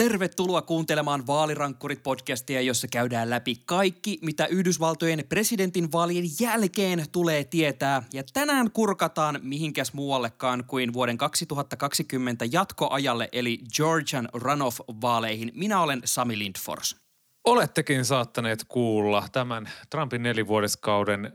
Tervetuloa 0.00 0.62
kuuntelemaan 0.62 1.26
Vaalirankkurit-podcastia, 1.26 2.60
jossa 2.60 2.88
käydään 2.88 3.30
läpi 3.30 3.56
kaikki, 3.66 4.18
mitä 4.22 4.46
Yhdysvaltojen 4.46 5.24
presidentin 5.28 5.92
vaalien 5.92 6.24
jälkeen 6.40 7.04
tulee 7.12 7.44
tietää. 7.44 8.02
Ja 8.12 8.22
tänään 8.32 8.70
kurkataan 8.70 9.40
mihinkäs 9.42 9.92
muuallekaan 9.92 10.64
kuin 10.64 10.92
vuoden 10.92 11.18
2020 11.18 12.44
jatkoajalle, 12.52 13.28
eli 13.32 13.58
Georgian 13.76 14.28
runoff-vaaleihin. 14.34 15.52
Minä 15.54 15.80
olen 15.80 16.02
Sami 16.04 16.38
Lindfors. 16.38 16.96
Olettekin 17.44 18.04
saattaneet 18.04 18.64
kuulla 18.68 19.28
tämän 19.32 19.70
Trumpin 19.90 20.22
nelivuodeskauden 20.22 21.32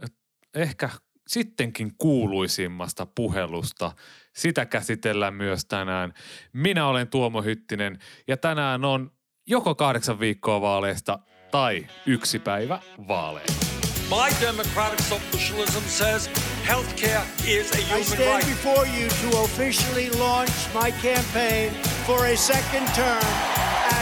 ehkä 0.54 0.90
sittenkin 1.28 1.92
kuuluisimmasta 1.98 3.06
puhelusta. 3.06 3.92
Sitä 4.34 4.66
käsitellään 4.66 5.34
myös 5.34 5.66
tänään. 5.66 6.14
Minä 6.54 6.88
olen 6.88 7.08
Tuomo 7.08 7.42
Hyttinen 7.42 8.00
ja 8.28 8.38
tänään 8.38 8.86
on 8.86 9.12
joko 9.48 9.76
kahdeksan 9.76 10.20
viikkoa 10.20 10.62
vaaleista 10.62 11.20
tai 11.52 11.88
yksi 12.06 12.40
päivä 12.40 12.80
vaaleja. 13.08 13.46
My 14.10 14.30
democratic 14.42 15.02
socialism 15.02 15.84
says 15.88 16.30
healthcare 16.68 17.26
is 17.48 17.72
a 17.72 17.82
human 17.82 18.02
I 18.02 18.04
stand 18.04 18.44
right. 18.44 18.46
before 18.46 18.86
you 18.86 19.10
to 19.10 19.42
officially 19.42 20.10
launch 20.20 20.52
my 20.74 20.92
campaign 20.92 21.72
for 22.06 22.26
a 22.26 22.38
second 22.38 22.88
term 22.94 23.26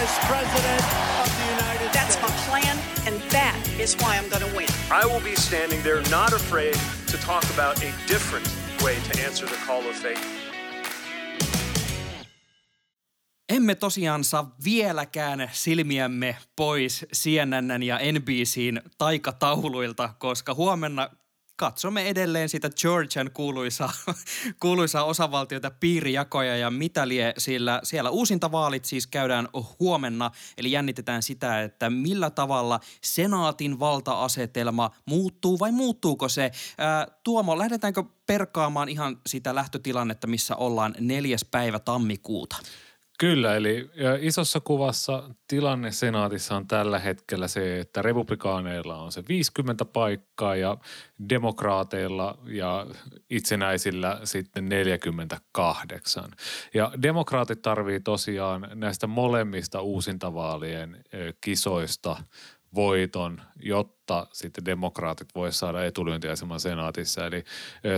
as 0.01 0.09
president 0.27 0.83
of 1.21 1.29
the 1.39 1.45
United 1.55 1.89
That's 1.93 2.15
States. 2.15 2.15
That's 2.15 2.21
my 2.21 2.49
plan, 2.49 2.77
and 3.07 3.31
that 3.31 3.55
is 3.79 3.95
why 3.95 4.17
I'm 4.17 4.29
going 4.29 4.43
to 4.43 4.57
win. 4.57 4.67
I 4.91 5.05
will 5.05 5.23
be 5.23 5.35
standing 5.35 5.81
there 5.83 6.01
not 6.11 6.33
afraid 6.33 6.75
to 7.13 7.25
talk 7.25 7.43
about 7.43 7.77
a 7.83 7.91
different 8.07 8.47
way 8.83 8.95
to 8.95 9.25
answer 9.25 9.47
the 9.47 9.57
call 9.67 9.89
of 9.89 9.95
faith. 9.95 10.19
Emme 13.49 13.75
tosiaan 13.75 14.23
saa 14.23 14.55
vieläkään 14.63 15.49
silmiämme 15.51 16.37
pois 16.55 17.05
CNN 17.13 17.83
ja 17.83 17.99
NBCin 18.11 18.81
taikatauluilta, 18.97 20.13
koska 20.19 20.53
huomenna 20.53 21.09
katsomme 21.55 22.09
edelleen 22.09 22.49
sitä 22.49 22.69
Georgian 22.81 23.31
kuuluisaa, 23.33 23.93
kuuluisaa 24.61 25.03
osavaltiota, 25.03 25.71
piirijakoja 25.71 26.57
ja 26.57 26.71
mitä 26.71 27.07
lie, 27.07 27.33
sillä 27.37 27.79
siellä 27.83 28.09
uusintavaalit 28.09 28.85
siis 28.85 29.07
käydään 29.07 29.47
huomenna, 29.79 30.31
eli 30.57 30.71
jännitetään 30.71 31.23
sitä, 31.23 31.61
että 31.61 31.89
millä 31.89 32.29
tavalla 32.29 32.79
senaatin 33.01 33.79
valta-asetelma 33.79 34.91
muuttuu 35.05 35.59
vai 35.59 35.71
muuttuuko 35.71 36.29
se. 36.29 36.51
Ää, 36.77 37.07
Tuomo, 37.23 37.57
lähdetäänkö 37.57 38.03
perkaamaan 38.25 38.89
ihan 38.89 39.21
sitä 39.27 39.55
lähtötilannetta, 39.55 40.27
missä 40.27 40.55
ollaan 40.55 40.95
neljäs 40.99 41.45
päivä 41.51 41.79
tammikuuta? 41.79 42.55
Kyllä, 43.19 43.55
eli 43.55 43.89
isossa 44.19 44.59
kuvassa 44.59 45.29
tilanne 45.47 45.91
senaatissa 45.91 46.55
on 46.55 46.67
tällä 46.67 46.99
hetkellä 46.99 47.47
se, 47.47 47.79
että 47.79 48.01
republikaaneilla 48.01 48.97
on 48.97 49.11
se 49.11 49.23
50 49.29 49.85
paikkaa 49.85 50.55
ja 50.55 50.77
demokraateilla 51.29 52.37
ja 52.45 52.87
itsenäisillä 53.29 54.19
sitten 54.23 54.69
48. 54.69 56.31
Ja 56.73 56.91
demokraatit 57.01 57.61
tarvii 57.61 57.99
tosiaan 57.99 58.67
näistä 58.73 59.07
molemmista 59.07 59.81
uusintavaalien 59.81 61.03
kisoista 61.41 62.15
voiton, 62.75 63.41
jotta 63.59 64.27
sitten 64.33 64.65
demokraatit 64.65 65.27
voi 65.35 65.51
saada 65.53 65.85
etulyöntiaseman 65.85 66.59
senaatissa. 66.59 67.25
Eli 67.25 67.43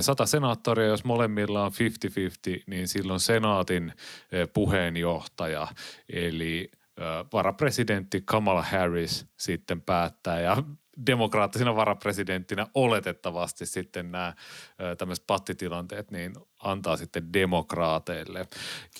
sata 0.01 0.25
senaattoria, 0.25 0.87
jos 0.87 1.03
molemmilla 1.03 1.65
on 1.65 1.71
50-50, 2.59 2.63
niin 2.67 2.87
silloin 2.87 3.19
senaatin 3.19 3.93
puheenjohtaja, 4.53 5.67
eli 6.09 6.71
varapresidentti 7.33 8.21
Kamala 8.25 8.63
Harris 8.63 9.27
sitten 9.37 9.81
päättää 9.81 10.39
ja 10.39 10.63
demokraattisena 11.05 11.75
varapresidenttinä 11.75 12.67
oletettavasti 12.73 13.65
sitten 13.65 14.11
nämä 14.11 14.33
tämmöiset 14.97 15.27
pattitilanteet 15.27 16.11
niin 16.11 16.33
antaa 16.59 16.97
sitten 16.97 17.33
demokraateille. 17.33 18.47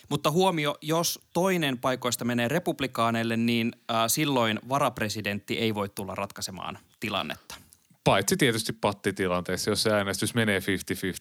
Mutta 0.10 0.32
huomio, 0.32 0.78
jos 0.82 1.20
toinen 1.34 1.78
paikoista 1.78 2.26
menee 2.26 2.48
republikaaneille, 2.48 3.38
niin 3.38 3.72
äh, 3.92 3.98
silloin 4.08 4.60
varapresidentti 4.70 5.58
ei 5.58 5.76
voi 5.76 5.90
tulla 5.90 6.16
ratkaisemaan 6.16 6.78
tilannetta. 7.00 7.56
Paitsi 8.04 8.38
tietysti 8.38 8.74
pattitilanteessa, 8.74 9.70
jos 9.70 9.84
se 9.84 9.92
äänestys 9.92 10.36
menee 10.36 10.60
50-50 10.60 10.64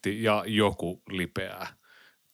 ja 0.08 0.44
joku 0.46 1.02
lipeää– 1.08 1.66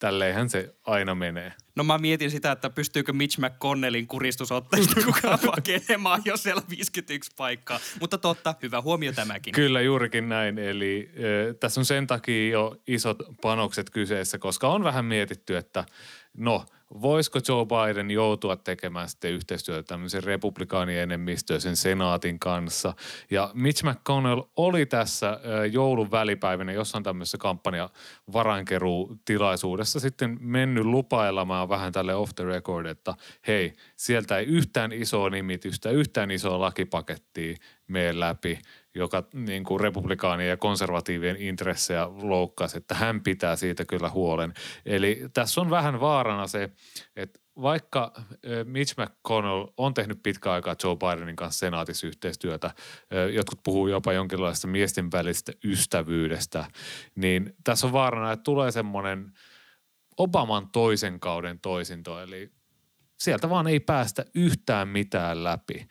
tälleenhän 0.01 0.49
se 0.49 0.75
aina 0.85 1.15
menee. 1.15 1.53
No 1.75 1.83
mä 1.83 1.97
mietin 1.97 2.31
sitä, 2.31 2.51
että 2.51 2.69
pystyykö 2.69 3.13
Mitch 3.13 3.39
McConnellin 3.39 4.07
kuristusotteista 4.07 5.01
kukaan 5.05 5.39
pakenemaan, 5.45 6.21
jos 6.25 6.43
siellä 6.43 6.59
on 6.59 6.69
51 6.69 7.31
paikkaa. 7.37 7.79
Mutta 7.99 8.17
totta, 8.17 8.55
hyvä 8.61 8.81
huomio 8.81 9.13
tämäkin. 9.13 9.53
Kyllä 9.53 9.81
juurikin 9.81 10.29
näin. 10.29 10.59
Eli 10.59 11.11
äh, 11.15 11.55
tässä 11.59 11.81
on 11.81 11.85
sen 11.85 12.07
takia 12.07 12.51
jo 12.51 12.75
isot 12.87 13.17
panokset 13.41 13.89
kyseessä, 13.89 14.37
koska 14.37 14.67
on 14.67 14.83
vähän 14.83 15.05
mietitty, 15.05 15.57
että 15.57 15.85
no– 16.37 16.65
voisiko 17.01 17.39
Joe 17.47 17.65
Biden 17.65 18.11
joutua 18.11 18.55
tekemään 18.55 19.09
sitten 19.09 19.31
yhteistyötä 19.31 19.83
tämmöisen 19.83 20.23
republikaanienemmistöisen 20.23 21.75
senaatin 21.75 22.39
kanssa. 22.39 22.93
Ja 23.29 23.51
Mitch 23.53 23.83
McConnell 23.83 24.41
oli 24.55 24.85
tässä 24.85 25.39
joulun 25.71 26.11
välipäivänä 26.11 26.71
jossain 26.71 27.03
tämmöisessä 27.03 27.37
kampanja 27.37 27.89
tilaisuudessa 29.25 29.99
sitten 29.99 30.37
mennyt 30.41 30.85
lupailemaan 30.85 31.69
vähän 31.69 31.91
tälle 31.91 32.15
off 32.15 32.35
the 32.35 32.43
record, 32.43 32.85
että 32.85 33.13
hei, 33.47 33.73
sieltä 33.95 34.37
ei 34.37 34.45
yhtään 34.45 34.91
isoa 34.91 35.29
nimitystä, 35.29 35.89
yhtään 35.89 36.31
isoa 36.31 36.59
lakipakettia 36.59 37.55
mene 37.87 38.19
läpi– 38.19 38.59
joka 38.95 39.23
niin 39.33 39.63
kuin 39.63 39.79
republikaanien 39.79 40.49
ja 40.49 40.57
konservatiivien 40.57 41.37
intressejä 41.37 42.07
loukkasi, 42.21 42.77
että 42.77 42.95
hän 42.95 43.21
pitää 43.21 43.55
siitä 43.55 43.85
kyllä 43.85 44.09
huolen. 44.09 44.53
Eli 44.85 45.21
tässä 45.33 45.61
on 45.61 45.69
vähän 45.69 45.99
vaarana 45.99 46.47
se, 46.47 46.69
että 47.15 47.39
vaikka 47.61 48.13
Mitch 48.63 48.95
McConnell 48.97 49.67
on 49.77 49.93
tehnyt 49.93 50.23
pitkä 50.23 50.51
aikaa 50.51 50.75
Joe 50.83 50.95
Bidenin 50.95 51.35
kanssa 51.35 51.59
senaatissa 51.59 52.07
yhteistyötä, 52.07 52.71
jotkut 53.33 53.59
puhuu 53.63 53.87
jopa 53.87 54.13
jonkinlaista 54.13 54.67
miesten 54.67 55.11
välistä 55.11 55.51
ystävyydestä, 55.63 56.65
niin 57.15 57.55
tässä 57.63 57.87
on 57.87 57.93
vaarana, 57.93 58.31
että 58.31 58.43
tulee 58.43 58.71
semmoinen 58.71 59.31
Obaman 60.17 60.69
toisen 60.71 61.19
kauden 61.19 61.59
toisinto, 61.59 62.21
eli 62.21 62.51
sieltä 63.21 63.49
vaan 63.49 63.67
ei 63.67 63.79
päästä 63.79 64.25
yhtään 64.35 64.87
mitään 64.87 65.43
läpi. 65.43 65.87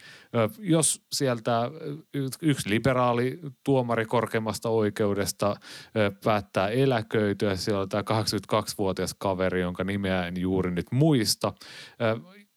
Jos 0.58 1.06
sieltä 1.12 1.70
yksi 2.42 2.70
liberaali 2.70 3.41
tuomari 3.64 4.06
korkeimmasta 4.06 4.68
oikeudesta 4.68 5.56
päättää 6.24 6.68
eläköityä, 6.68 7.56
siellä 7.56 7.80
on 7.80 7.88
tämä 7.88 8.02
82-vuotias 8.02 9.14
kaveri, 9.18 9.60
jonka 9.60 9.84
nimeä 9.84 10.26
en 10.26 10.41
juuri 10.41 10.70
nyt 10.70 10.86
muista. 10.92 11.52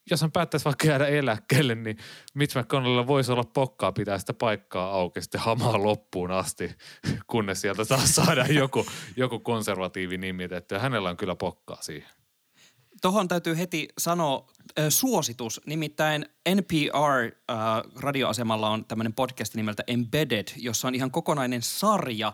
Jos 0.10 0.22
hän 0.22 0.32
päättäisi 0.32 0.66
vaikka 0.66 0.88
jäädä 0.88 1.08
eläkkeelle, 1.08 1.76
niin 1.76 1.98
Mitch 2.34 2.58
McConnellilla 2.58 3.08
voisi 3.08 3.32
olla 3.32 3.44
pokkaa 3.44 3.92
pitää 3.92 4.18
sitä 4.18 4.34
paikkaa 4.34 4.92
auki 4.92 5.22
sitten 5.22 5.42
hamaa 5.42 5.84
loppuun 5.84 6.32
asti, 6.32 6.76
kunnes 7.28 7.62
sieltä 7.62 7.86
taas 7.86 8.16
saadaan 8.16 8.56
joku, 8.56 8.86
joku 9.18 9.40
konservatiivi 9.40 10.18
nimitetty. 10.18 10.78
Hänellä 10.78 11.10
on 11.10 11.18
kyllä 11.18 11.36
pokkaa 11.36 11.82
siihen. 11.82 12.10
Tuohon 13.02 13.28
täytyy 13.28 13.58
heti 13.58 13.88
sanoa 13.98 14.48
suositus, 14.90 15.62
nimittäin 15.66 16.26
NPR-radioasemalla 16.50 18.68
äh, 18.68 18.74
on 18.74 18.86
tämmöinen 18.86 19.14
podcast 19.14 19.56
nimeltä 19.56 19.84
Embedded, 19.88 20.48
jossa 20.58 20.88
on 20.88 20.96
ihan 20.96 21.12
kokonainen 21.12 21.62
sarja, 21.62 22.28
äh, 22.28 22.34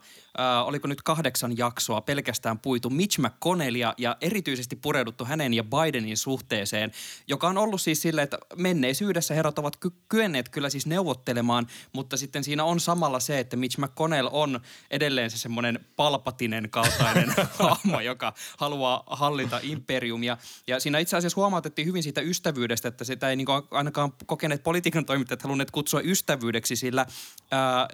oliko 0.68 0.88
nyt 0.88 1.02
kahdeksan 1.02 1.58
jaksoa 1.58 2.02
pelkästään 2.02 2.60
puitu 2.60 2.90
Mitch 2.90 3.20
McConnellia 3.20 3.94
ja 3.98 4.18
erityisesti 4.22 4.76
pureuduttu 4.76 5.26
hänen 5.26 5.54
ja 5.54 5.64
Bidenin 5.64 6.18
suhteeseen, 6.18 6.92
joka 7.28 7.48
on 7.48 7.58
ollut 7.58 7.82
siis 7.82 8.02
silleen, 8.02 8.24
että 8.24 8.38
menneisyydessä 8.56 9.34
herrat 9.34 9.60
ovat 9.60 9.78
ky- 9.78 9.92
kyenneet 10.10 10.50
kyllä 10.50 10.70
siis 10.70 10.86
neuvottelemaan, 10.86 11.68
mutta 11.94 12.18
sitten 12.18 12.44
siinä 12.44 12.64
on 12.64 12.80
samalla 12.80 13.20
se, 13.20 13.40
että 13.40 13.58
Mitch 13.58 13.80
McConnell 13.80 14.30
on 14.32 14.60
edelleen 14.92 15.32
se 15.32 15.38
semmoinen 15.38 15.80
palpatinen 15.96 16.70
kaltainen 16.70 17.34
hahmo, 17.60 18.00
joka 18.00 18.34
haluaa 18.58 19.04
hallita 19.08 19.60
imperiumia. 19.64 20.38
Ja 20.68 20.80
siinä 20.80 21.00
itse 21.00 21.18
asiassa 21.18 21.42
huomautettiin 21.42 21.88
hyvin 21.88 22.04
siitä 22.04 22.19
ystävyydestä, 22.22 22.88
että 22.88 23.04
sitä 23.04 23.30
ei 23.30 23.36
niin 23.36 23.48
ainakaan 23.72 24.00
ainakaan 24.00 24.26
kokeneet 24.26 24.64
politiikan 24.64 25.06
toimittajat 25.06 25.42
halunneet 25.42 25.72
kutsua 25.72 26.02
ystävyydeksi, 26.02 26.76
sillä 26.76 27.06
ää, 27.52 27.88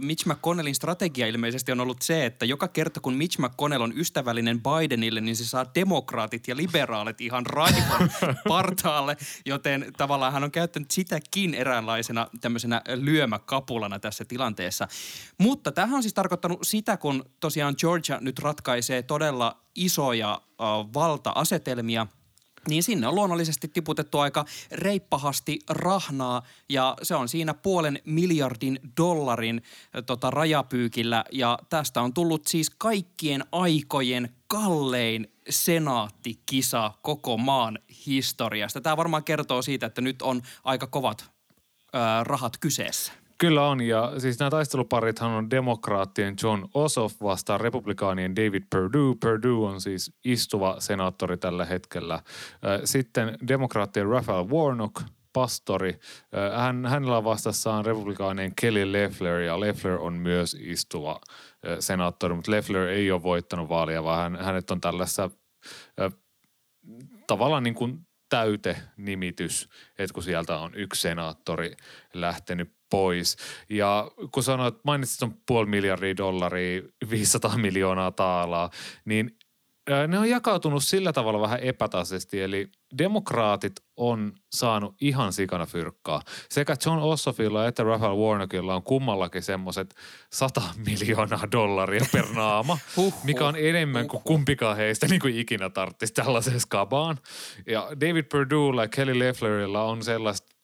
Mitch 0.00 0.26
McConnellin 0.26 0.74
strategia 0.74 1.26
ilmeisesti 1.26 1.72
on 1.72 1.80
ollut 1.80 2.02
se, 2.02 2.26
että 2.26 2.44
joka 2.44 2.68
kerta 2.68 3.00
kun 3.00 3.14
Mitch 3.14 3.38
McConnell 3.38 3.82
on 3.82 3.98
ystävällinen 3.98 4.60
Bidenille, 4.62 5.20
niin 5.20 5.36
se 5.36 5.44
saa 5.44 5.66
demokraatit 5.74 6.48
ja 6.48 6.56
liberaalit 6.56 7.20
ihan 7.20 7.46
raivon 7.46 8.10
partaalle, 8.48 9.16
joten 9.44 9.92
tavallaan 9.96 10.32
hän 10.32 10.44
on 10.44 10.50
käyttänyt 10.50 10.90
sitäkin 10.90 11.54
eräänlaisena 11.54 12.26
tämmöisenä 12.40 12.82
lyömäkapulana 12.94 13.98
tässä 13.98 14.24
tilanteessa. 14.24 14.88
Mutta 15.38 15.72
tähän 15.72 15.94
on 15.94 16.02
siis 16.02 16.14
tarkoittanut 16.14 16.58
sitä, 16.62 16.96
kun 16.96 17.24
tosiaan 17.40 17.74
Georgia 17.78 18.18
nyt 18.20 18.38
ratkaisee 18.38 19.02
todella 19.02 19.56
isoja 19.74 20.32
äh, 20.32 20.66
valta-asetelmia– 20.94 22.06
niin 22.68 22.82
sinne 22.82 23.06
on 23.06 23.14
luonnollisesti 23.14 23.68
tiputettu 23.68 24.18
aika 24.18 24.44
reippahasti 24.72 25.58
rahnaa 25.68 26.42
ja 26.68 26.96
se 27.02 27.14
on 27.14 27.28
siinä 27.28 27.54
puolen 27.54 27.98
miljardin 28.04 28.80
dollarin 28.96 29.62
tota, 30.06 30.30
rajapyykillä 30.30 31.24
ja 31.32 31.58
tästä 31.70 32.00
on 32.00 32.14
tullut 32.14 32.46
siis 32.46 32.70
kaikkien 32.70 33.44
aikojen 33.52 34.36
kallein 34.46 35.32
senaattikisa 35.50 36.92
koko 37.02 37.36
maan 37.36 37.78
historiasta. 38.06 38.80
Tämä 38.80 38.96
varmaan 38.96 39.24
kertoo 39.24 39.62
siitä, 39.62 39.86
että 39.86 40.00
nyt 40.00 40.22
on 40.22 40.42
aika 40.64 40.86
kovat 40.86 41.24
ö, 41.24 41.98
rahat 42.22 42.58
kyseessä. 42.58 43.25
Kyllä 43.38 43.66
on, 43.66 43.80
ja 43.80 44.12
siis 44.18 44.38
nämä 44.38 44.50
taisteluparithan 44.50 45.30
on 45.30 45.50
demokraattien 45.50 46.34
John 46.42 46.68
Ossoff 46.74 47.22
vastaan 47.22 47.60
republikaanien 47.60 48.36
David 48.36 48.62
Perdue. 48.70 49.14
Perdue 49.20 49.68
on 49.68 49.80
siis 49.80 50.12
istuva 50.24 50.76
senaattori 50.78 51.36
tällä 51.36 51.64
hetkellä. 51.64 52.22
Sitten 52.84 53.38
demokraattien 53.48 54.06
Raphael 54.06 54.48
Warnock, 54.48 55.02
pastori. 55.32 55.98
Hän, 56.56 56.86
hänellä 56.86 57.16
on 57.16 57.24
vastassaan 57.24 57.86
republikaanien 57.86 58.52
Kelly 58.60 58.92
Leffler 58.92 59.40
ja 59.40 59.60
Leffler 59.60 59.98
on 59.98 60.12
myös 60.12 60.56
istuva 60.60 61.20
senaattori, 61.80 62.34
mutta 62.34 62.50
Leffler 62.50 62.88
ei 62.88 63.10
ole 63.10 63.22
voittanut 63.22 63.68
vaalia, 63.68 64.04
vaan 64.04 64.32
hän, 64.32 64.44
hänet 64.44 64.70
on 64.70 64.80
tällaisessa 64.80 65.30
tavallaan 67.26 67.62
niin 67.62 67.74
kuin 67.74 68.06
täyte-nimitys, 68.28 69.68
että 69.98 70.14
kun 70.14 70.22
sieltä 70.22 70.58
on 70.58 70.74
yksi 70.74 71.00
senaattori 71.00 71.76
lähtenyt 72.14 72.75
pois. 72.90 73.36
Ja 73.70 74.10
kun 74.32 74.42
sanoit, 74.42 74.74
mainitsit 74.84 75.22
on 75.22 75.34
puoli 75.46 75.66
miljardia 75.66 76.16
dollaria, 76.16 76.82
500 77.10 77.58
miljoonaa 77.58 78.10
taalaa, 78.10 78.70
niin 79.04 79.36
ne 80.08 80.18
on 80.18 80.30
jakautunut 80.30 80.84
sillä 80.84 81.12
tavalla 81.12 81.40
vähän 81.40 81.60
epätasaisesti, 81.60 82.42
eli 82.42 82.68
demokraatit 82.98 83.72
on 83.96 84.32
saanut 84.54 84.94
ihan 85.00 85.32
sikana 85.32 85.66
fyrkkaa. 85.66 86.22
Sekä 86.48 86.76
John 86.86 86.98
Ossoffilla 86.98 87.66
että 87.66 87.82
Raphael 87.82 88.16
Warnockilla 88.16 88.74
on 88.74 88.82
kummallakin 88.82 89.42
semmoiset 89.42 89.94
100 90.32 90.62
miljoonaa 90.86 91.48
dollaria 91.52 92.04
per 92.12 92.26
naama, 92.34 92.78
huh, 92.96 93.14
mikä 93.24 93.46
on 93.46 93.56
enemmän 93.56 94.08
kuin 94.08 94.22
kumpikaan 94.22 94.76
heistä 94.76 95.06
niin 95.08 95.20
kuin 95.20 95.38
ikinä 95.38 95.70
tarttisi 95.70 96.12
tällaiseen 96.12 96.60
skabaan. 96.60 97.18
Ja 97.66 97.88
David 98.00 98.24
Perduella 98.24 98.82
ja 98.82 98.88
Kelly 98.88 99.18
Lefflerilla 99.18 99.82
on 99.82 100.04
sellaista 100.04 100.56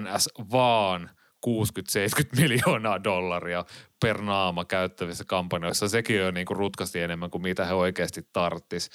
NS 0.00 0.28
vaan– 0.50 1.10
60-70 1.46 2.40
miljoonaa 2.40 3.04
dollaria 3.04 3.64
per 4.00 4.22
naama 4.22 4.64
käyttävissä 4.64 5.24
kampanjoissa. 5.24 5.88
Sekin 5.88 6.24
on 6.24 6.34
niin 6.34 6.46
kuin 6.46 6.56
rutkasti 6.56 7.00
enemmän 7.00 7.30
kuin 7.30 7.42
mitä 7.42 7.64
he 7.64 7.72
oikeasti 7.72 8.28
tarttis. 8.32 8.90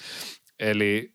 Eli 0.58 1.14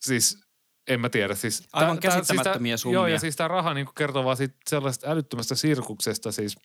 siis 0.00 0.40
en 0.88 1.00
mä 1.00 1.08
tiedä. 1.08 1.34
Siis 1.34 1.68
Aivan 1.72 1.98
tää, 1.98 2.10
käsittämättömiä 2.10 2.76
siis 2.76 2.82
summia. 2.82 2.98
Joo, 2.98 3.06
ja 3.06 3.18
siis 3.18 3.36
tämä 3.36 3.48
raha 3.48 3.74
niin 3.74 3.86
kertoo 3.96 4.24
vaan 4.24 4.36
siitä 4.36 4.54
sellaisesta 4.70 5.10
älyttömästä 5.10 5.54
sirkuksesta. 5.54 6.32
Siis, 6.32 6.56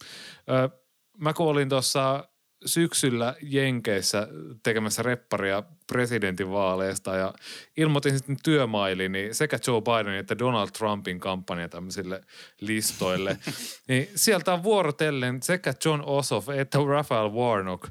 ö, 0.49 0.69
mä 1.17 1.33
kun 1.33 1.47
olin 1.47 1.69
tuossa 1.69 2.29
syksyllä 2.65 3.35
Jenkeissä 3.41 4.27
tekemässä 4.63 5.03
repparia 5.03 5.63
presidentinvaaleista 5.87 7.15
ja 7.15 7.33
ilmoitin 7.77 8.17
sitten 8.17 8.37
työmailini 8.43 9.33
sekä 9.33 9.59
Joe 9.67 9.81
Bidenin 9.81 10.19
että 10.19 10.39
Donald 10.39 10.69
Trumpin 10.77 11.19
kampanja 11.19 11.69
tämmöisille 11.69 12.21
listoille. 12.61 13.37
niin 13.87 14.09
sieltä 14.15 14.53
on 14.53 14.63
vuorotellen 14.63 15.43
sekä 15.43 15.73
John 15.85 16.03
Ossoff 16.05 16.49
että 16.49 16.77
Raphael 16.87 17.31
Warnock 17.31 17.89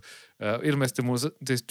ilmeisesti 0.63 1.03
mun 1.03 1.19
siis 1.19 1.65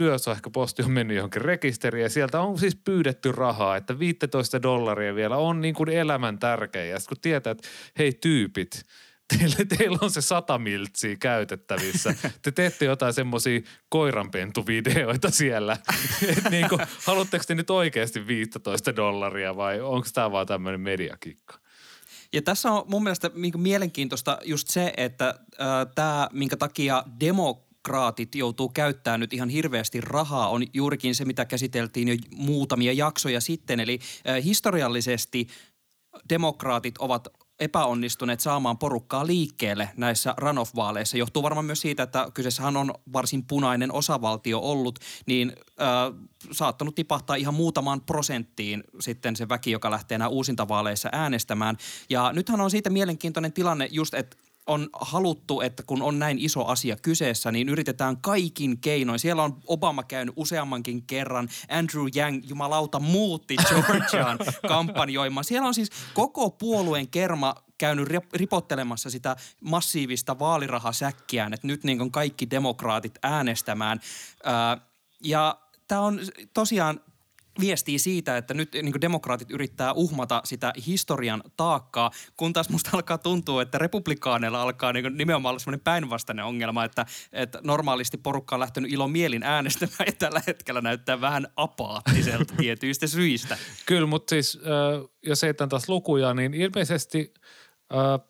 posti 0.54 0.84
on 0.84 0.92
mennyt 0.92 1.18
johonkin 1.18 1.42
rekisteriin 1.42 2.04
ja 2.04 2.10
sieltä 2.10 2.42
on 2.42 2.60
siis 2.60 2.76
pyydetty 2.76 3.32
rahaa, 3.32 3.76
että 3.76 4.00
15 4.00 4.62
dollaria 4.62 5.16
vielä 5.16 5.38
on 5.38 5.62
niin 5.62 5.76
kuin 5.76 5.90
elämän 5.90 6.40
tärkeä. 6.40 6.86
Ja 6.86 6.98
kun 7.08 7.18
tietää, 7.22 7.52
että 7.52 7.68
hei 7.98 8.14
tyypit, 8.14 8.84
teillä, 9.28 9.56
teillä 9.78 9.98
on 10.02 10.12
se 10.12 10.22
sata 10.22 10.58
miltsiä 10.58 11.16
käytettävissä. 11.16 12.16
Te 12.42 12.52
teette 12.52 12.86
jotain 12.86 13.14
semmoisia 13.14 13.62
koiranpentuvideoita 13.90 15.32
siellä. 15.32 15.78
Et 16.38 16.50
niin 16.50 16.70
kuin, 16.70 16.82
haluatteko 17.06 17.44
te 17.48 17.56
nyt 17.56 17.70
oikeasti 17.70 18.28
15 18.28 18.96
dollaria 18.96 19.56
vai 19.56 19.82
onko 19.82 20.08
tämä 20.14 20.32
vaan 20.32 20.48
tämmöinen 20.48 20.82
mediakikka? 20.82 21.60
Ja 22.34 22.42
tässä 22.42 22.72
on 22.72 22.84
mun 22.88 23.04
mielestä 23.04 23.32
mielenkiintoista 23.58 24.38
just 24.44 24.68
se, 24.68 24.94
että 24.98 25.28
äh, 25.30 25.68
tämä, 25.96 26.30
minkä 26.34 26.58
takia 26.58 27.04
demo 27.20 27.66
demokraatit 27.86 28.36
joutuu 28.36 28.70
käyttämään 28.70 29.20
nyt 29.20 29.34
ihan 29.34 29.50
hirveästi 29.50 30.02
rahaa, 30.02 30.50
on 30.50 30.64
juurikin 30.74 31.16
se, 31.16 31.26
mitä 31.26 31.46
käsiteltiin 31.46 32.08
jo 32.08 32.16
muutamia 32.36 32.94
jaksoja 32.94 33.42
sitten. 33.42 33.80
Eli 33.80 34.00
äh, 34.30 34.44
historiallisesti 34.44 35.48
demokraatit 36.30 36.98
ovat 36.98 37.28
epäonnistuneet 37.60 38.40
saamaan 38.40 38.78
porukkaa 38.78 39.28
liikkeelle 39.28 39.90
näissä 39.98 40.34
runoff-vaaleissa. 40.38 41.18
Johtuu 41.18 41.44
varmaan 41.44 41.66
myös 41.66 41.82
siitä, 41.82 42.04
että 42.04 42.32
kyseessähän 42.34 42.78
on 42.78 42.94
varsin 43.14 43.46
punainen 43.46 43.92
osavaltio 43.92 44.60
ollut, 44.60 45.00
niin 45.26 45.54
äh, 45.82 46.28
saattanut 46.52 46.96
tipahtaa 46.96 47.36
ihan 47.36 47.54
muutamaan 47.54 48.02
prosenttiin 48.02 48.84
sitten 49.00 49.36
se 49.36 49.50
väki, 49.50 49.72
joka 49.72 49.92
lähtee 49.92 50.18
nämä 50.18 50.28
uusintavaaleissa 50.28 51.10
äänestämään. 51.12 51.78
Ja 52.10 52.34
nythän 52.34 52.62
on 52.62 52.72
siitä 52.72 52.90
mielenkiintoinen 52.90 53.54
tilanne 53.54 53.88
just, 53.92 54.14
että 54.14 54.38
on 54.68 54.90
haluttu, 54.94 55.62
että 55.62 55.84
kun 55.84 56.02
on 56.02 56.20
näin 56.20 56.40
iso 56.40 56.66
asia 56.66 56.96
kyseessä, 56.96 57.52
niin 57.52 57.70
yritetään 57.70 58.18
kaikin 58.18 58.78
keinoin. 58.82 59.20
Siellä 59.20 59.44
on 59.44 59.58
Obama 59.68 60.04
käynyt 60.04 60.34
useammankin 60.38 61.04
kerran. 61.04 61.50
Andrew 61.70 62.06
Yang, 62.16 62.50
jumalauta, 62.50 63.00
muutti 63.00 63.56
Georgiaan 63.70 64.40
kampanjoimaan. 64.68 65.44
Siellä 65.44 65.68
on 65.68 65.74
siis 65.74 65.90
koko 66.14 66.50
puolueen 66.50 67.08
kerma 67.08 67.56
käynyt 67.78 68.08
ripottelemassa 68.34 69.10
sitä 69.10 69.36
massiivista 69.62 70.40
vaalirahasäkkiään, 70.40 71.54
että 71.54 71.68
nyt 71.68 71.84
niin 71.84 72.12
kaikki 72.12 72.50
demokraatit 72.50 73.14
äänestämään. 73.24 74.00
ja 75.24 75.60
tämä 75.88 76.02
on 76.02 76.20
tosiaan 76.54 77.00
viestii 77.60 78.00
siitä, 78.00 78.38
että 78.38 78.54
nyt 78.54 78.74
niin 78.74 79.02
demokraatit 79.02 79.52
yrittää 79.52 79.94
uhmata 79.94 80.42
sitä 80.44 80.74
historian 80.88 81.44
taakkaa, 81.58 82.12
kun 82.38 82.54
taas 82.54 82.70
musta 82.70 82.90
alkaa 82.94 83.18
tuntua, 83.18 83.62
että 83.62 83.78
republikaaneilla 83.78 84.62
alkaa 84.62 84.94
niin 84.94 85.18
nimenomaan 85.18 85.52
olla 85.52 85.60
semmoinen 85.60 85.84
päinvastainen 85.84 86.46
ongelma, 86.46 86.84
että, 86.84 87.06
että 87.34 87.60
normaalisti 87.64 88.18
porukka 88.18 88.56
on 88.56 88.60
lähtenyt 88.60 88.92
mielin 89.08 89.44
äänestämään 89.44 89.96
ja 90.08 90.14
tällä 90.20 90.42
hetkellä 90.48 90.82
näyttää 90.82 91.22
vähän 91.22 91.48
apaattiselta 91.56 92.54
tietyistä 92.62 93.08
syistä. 93.08 93.58
Kyllä, 93.86 94.08
mutta 94.08 94.30
siis 94.30 94.56
äh, 94.56 95.10
jos 95.26 95.44
ei 95.44 95.54
taas 95.54 95.90
lukuja, 95.90 96.34
niin 96.34 96.54
ilmeisesti 96.54 97.34
äh, 97.94 98.28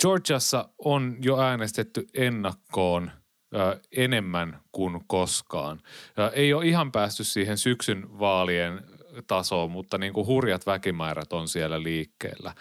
Georgiassa 0.00 0.68
on 0.78 1.16
jo 1.22 1.40
äänestetty 1.40 2.06
ennakkoon– 2.14 3.10
enemmän 3.96 4.60
kuin 4.72 5.04
koskaan. 5.06 5.80
Ei 6.32 6.52
ole 6.52 6.66
ihan 6.66 6.92
päästy 6.92 7.24
siihen 7.24 7.58
syksyn 7.58 8.18
vaalien 8.18 8.80
tasoon, 9.26 9.70
mutta 9.70 9.98
niin 9.98 10.12
kuin 10.12 10.26
hurjat 10.26 10.66
väkimäärät 10.66 11.32
on 11.32 11.48
siellä 11.48 11.82
liikkeellä. 11.82 12.54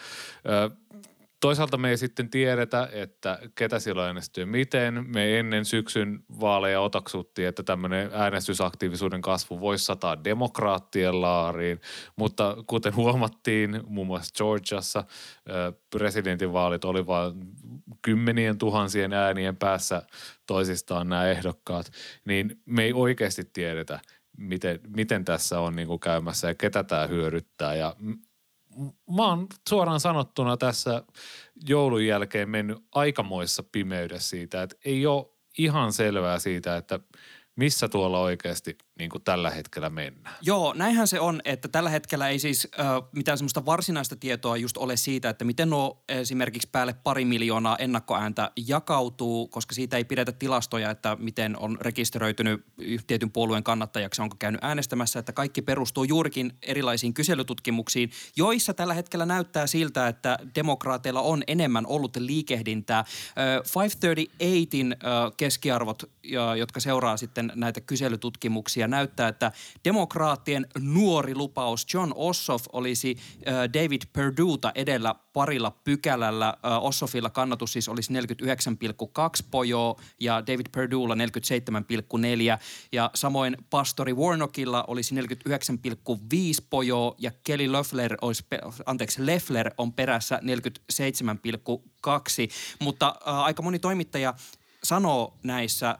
Toisaalta 1.39 1.77
me 1.77 1.89
ei 1.89 1.97
sitten 1.97 2.29
tiedetä, 2.29 2.89
että 2.91 3.39
ketä 3.55 3.79
silloin 3.79 4.07
äänestyy 4.07 4.45
miten. 4.45 5.05
Me 5.07 5.39
ennen 5.39 5.65
syksyn 5.65 6.23
vaaleja 6.39 6.81
otaksuttiin, 6.81 7.47
että 7.47 7.63
tämmöinen 7.63 8.09
äänestysaktiivisuuden 8.13 9.21
kasvu 9.21 9.59
voisi 9.59 9.85
sataa 9.85 10.23
demokraattien 10.23 11.21
laariin, 11.21 11.81
mutta 12.15 12.57
kuten 12.67 12.95
huomattiin 12.95 13.81
muun 13.87 14.07
muassa 14.07 14.33
Georgiassa, 14.37 15.03
presidentinvaalit 15.89 16.85
oli 16.85 17.07
vain 17.07 17.33
kymmenien 18.01 18.57
tuhansien 18.57 19.13
äänien 19.13 19.57
päässä 19.57 20.01
toisistaan 20.47 21.09
nämä 21.09 21.27
ehdokkaat, 21.27 21.91
niin 22.25 22.61
me 22.65 22.83
ei 22.83 22.93
oikeasti 22.93 23.43
tiedetä, 23.53 23.99
miten, 24.37 24.79
miten 24.87 25.25
tässä 25.25 25.59
on 25.59 25.75
niin 25.75 25.87
kuin 25.87 25.99
käymässä 25.99 26.47
ja 26.47 26.55
ketä 26.55 26.83
tämä 26.83 27.07
hyödyttää. 27.07 27.75
Ja 27.75 27.95
mä 29.15 29.27
oon 29.27 29.47
suoraan 29.69 29.99
sanottuna 29.99 30.57
tässä 30.57 31.03
joulun 31.69 32.05
jälkeen 32.05 32.49
mennyt 32.49 32.77
aikamoissa 32.91 33.63
pimeydessä 33.71 34.29
siitä, 34.29 34.63
että 34.63 34.75
ei 34.85 35.05
ole 35.05 35.25
ihan 35.57 35.93
selvää 35.93 36.39
siitä, 36.39 36.77
että 36.77 36.99
missä 37.55 37.89
tuolla 37.89 38.19
oikeasti 38.19 38.77
niin 38.99 39.09
kuin 39.09 39.23
tällä 39.23 39.49
hetkellä 39.49 39.89
mennään. 39.89 40.35
Joo, 40.41 40.73
näinhän 40.73 41.07
se 41.07 41.19
on, 41.19 41.41
että 41.45 41.67
tällä 41.67 41.89
hetkellä 41.89 42.27
ei 42.27 42.39
siis 42.39 42.67
äh, 42.79 42.85
mitään 43.11 43.37
semmoista 43.37 43.65
varsinaista 43.65 44.15
tietoa 44.15 44.57
just 44.57 44.77
ole 44.77 44.97
siitä, 44.97 45.29
että 45.29 45.45
miten 45.45 45.69
nuo 45.69 46.03
esimerkiksi 46.09 46.69
päälle 46.71 46.93
pari 46.93 47.25
miljoonaa 47.25 47.77
ennakkoääntä 47.77 48.51
jakautuu, 48.67 49.47
koska 49.47 49.75
siitä 49.75 49.97
ei 49.97 50.05
pidetä 50.05 50.31
tilastoja, 50.31 50.89
että 50.89 51.17
miten 51.19 51.59
on 51.59 51.77
rekisteröitynyt 51.81 52.65
tietyn 53.07 53.31
puolueen 53.31 53.63
kannattajaksi, 53.63 54.21
onko 54.21 54.35
käynyt 54.39 54.63
äänestämässä, 54.63 55.19
että 55.19 55.33
kaikki 55.33 55.61
perustuu 55.61 56.03
juurikin 56.03 56.53
erilaisiin 56.61 57.13
kyselytutkimuksiin, 57.13 58.11
joissa 58.35 58.73
tällä 58.73 58.93
hetkellä 58.93 59.25
näyttää 59.25 59.67
siltä, 59.67 60.07
että 60.07 60.37
demokraateilla 60.55 61.21
on 61.21 61.43
enemmän 61.47 61.87
ollut 61.87 62.15
liikehdintää. 62.15 62.99
Äh, 62.99 63.05
538in 63.63 64.93
äh, 64.93 65.31
keskiarvot, 65.37 66.03
jotka 66.57 66.79
seuraa 66.79 67.17
sitten 67.17 67.51
näitä 67.55 67.81
kyselytutkimuksia, 67.81 68.87
näyttää, 68.89 69.27
että 69.27 69.51
demokraattien 69.85 70.67
nuori 70.79 71.35
lupaus 71.35 71.85
John 71.93 72.11
Ossoff 72.15 72.65
olisi 72.73 73.17
David 73.73 74.01
Perduta 74.13 74.71
edellä 74.75 75.15
parilla 75.33 75.71
pykälällä. 75.83 76.57
Ossoffilla 76.81 77.29
kannatus 77.29 77.73
siis 77.73 77.89
olisi 77.89 78.13
49,2 78.13 79.47
pojoa 79.51 80.01
ja 80.19 80.43
David 80.47 80.65
Perdulla 80.71 81.15
47,4 81.15 81.19
ja 82.91 83.11
samoin 83.15 83.57
pastori 83.69 84.13
Warnockilla 84.13 84.83
olisi 84.87 85.15
49,5 85.15 85.21
pojoa 86.69 87.15
ja 87.17 87.31
Kelly 87.43 87.67
Loeffler, 87.67 88.17
olisi, 88.21 88.45
anteeksi, 88.85 89.25
Leffler 89.25 89.71
on 89.77 89.93
perässä 89.93 90.39
47,2, 90.41 90.41
mutta 92.79 93.15
äh, 93.27 93.39
aika 93.39 93.61
moni 93.61 93.79
toimittaja 93.79 94.33
sanoo 94.83 95.37
näissä, 95.43 95.89
äh, 95.89 95.97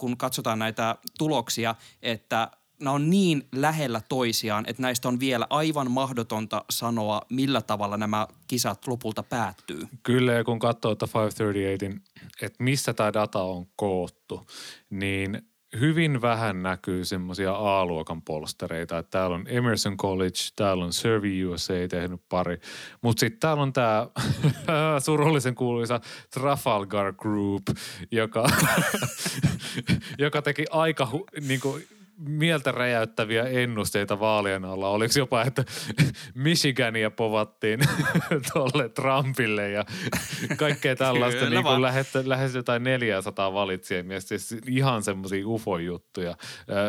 kun 0.00 0.16
katsotaan 0.16 0.58
näitä 0.58 0.96
tuloksia, 1.18 1.74
että 2.02 2.50
nämä 2.80 2.94
on 2.94 3.10
niin 3.10 3.48
lähellä 3.52 4.00
toisiaan, 4.08 4.64
että 4.66 4.82
näistä 4.82 5.08
on 5.08 5.20
vielä 5.20 5.46
aivan 5.50 5.90
mahdotonta 5.90 6.64
sanoa, 6.70 7.22
millä 7.30 7.62
tavalla 7.62 7.96
nämä 7.96 8.26
kisat 8.46 8.86
lopulta 8.86 9.22
päättyy. 9.22 9.88
Kyllä, 10.02 10.32
ja 10.32 10.44
kun 10.44 10.58
katsoo 10.58 10.90
538, 10.90 12.02
että 12.42 12.64
missä 12.64 12.94
tämä 12.94 13.12
data 13.12 13.42
on 13.42 13.66
koottu, 13.76 14.46
niin 14.90 15.49
hyvin 15.80 16.22
vähän 16.22 16.62
näkyy 16.62 17.04
semmoisia 17.04 17.52
A-luokan 17.52 18.22
polstereita. 18.22 18.98
Että 18.98 19.10
täällä 19.10 19.36
on 19.36 19.44
Emerson 19.48 19.96
College, 19.96 20.38
täällä 20.56 20.84
on 20.84 20.92
Survey 20.92 21.44
USA 21.44 21.74
tehnyt 21.90 22.20
pari. 22.28 22.60
Mutta 23.02 23.20
sitten 23.20 23.40
täällä 23.40 23.62
on 23.62 23.72
tämä 23.72 24.06
surullisen 25.04 25.54
kuuluisa 25.54 26.00
Trafalgar 26.30 27.12
Group, 27.12 27.62
joka, 28.10 28.46
joka 30.18 30.42
teki 30.42 30.64
aika 30.70 31.06
hu, 31.06 31.26
niinku, 31.48 31.78
mieltä 32.20 32.72
räjäyttäviä 32.72 33.44
ennusteita 33.44 34.20
vaalien 34.20 34.64
alla. 34.64 34.88
Oliko 34.88 35.14
jopa, 35.16 35.42
että 35.42 35.64
Michigania 36.34 37.10
povattiin 37.10 37.80
tuolle 38.52 38.88
Trumpille 38.88 39.70
ja 39.70 39.84
kaikkea 40.56 40.96
tällaista 40.96 41.50
niin 41.50 41.62
kuin 41.62 41.82
lähes, 41.82 42.14
lähes 42.24 42.54
jotain 42.54 42.82
400 42.82 43.52
valitsijamiestä. 43.52 44.28
Siis 44.38 44.62
ihan 44.66 45.02
semmoisia 45.02 45.46
ufo-juttuja. 45.46 46.36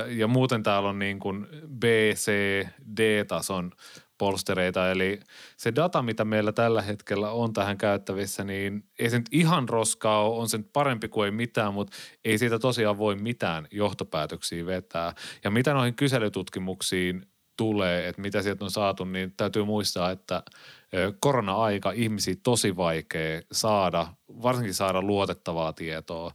Ja 0.07 0.27
muuten 0.27 0.63
täällä 0.63 0.89
on 0.89 0.99
niin 0.99 1.19
kuin 1.19 1.47
B, 1.79 1.83
C, 2.13 2.31
D-tason 2.97 3.71
polstereita. 4.21 4.91
Eli 4.91 5.19
se 5.57 5.75
data, 5.75 6.01
mitä 6.01 6.25
meillä 6.25 6.51
tällä 6.51 6.81
hetkellä 6.81 7.31
on 7.31 7.53
tähän 7.53 7.77
käyttävissä, 7.77 8.43
niin 8.43 8.83
ei 8.99 9.09
se 9.09 9.17
nyt 9.17 9.29
ihan 9.31 9.69
roskaa 9.69 10.27
ole, 10.27 10.39
on 10.39 10.49
se 10.49 10.57
nyt 10.57 10.73
parempi 10.73 11.07
kuin 11.07 11.25
ei 11.25 11.31
mitään, 11.31 11.73
mutta 11.73 11.97
ei 12.25 12.37
siitä 12.37 12.59
tosiaan 12.59 12.97
voi 12.97 13.15
mitään 13.15 13.67
johtopäätöksiä 13.71 14.65
vetää. 14.65 15.13
Ja 15.43 15.51
mitä 15.51 15.73
noihin 15.73 15.95
kyselytutkimuksiin 15.95 17.25
tulee, 17.57 18.07
että 18.07 18.21
mitä 18.21 18.41
sieltä 18.41 18.65
on 18.65 18.71
saatu, 18.71 19.05
niin 19.05 19.33
täytyy 19.37 19.63
muistaa, 19.63 20.11
että 20.11 20.43
korona-aika 21.19 21.91
ihmisiä 21.91 22.35
tosi 22.43 22.77
vaikea 22.77 23.41
saada, 23.51 24.07
varsinkin 24.41 24.73
saada 24.73 25.01
luotettavaa 25.01 25.73
tietoa. 25.73 26.31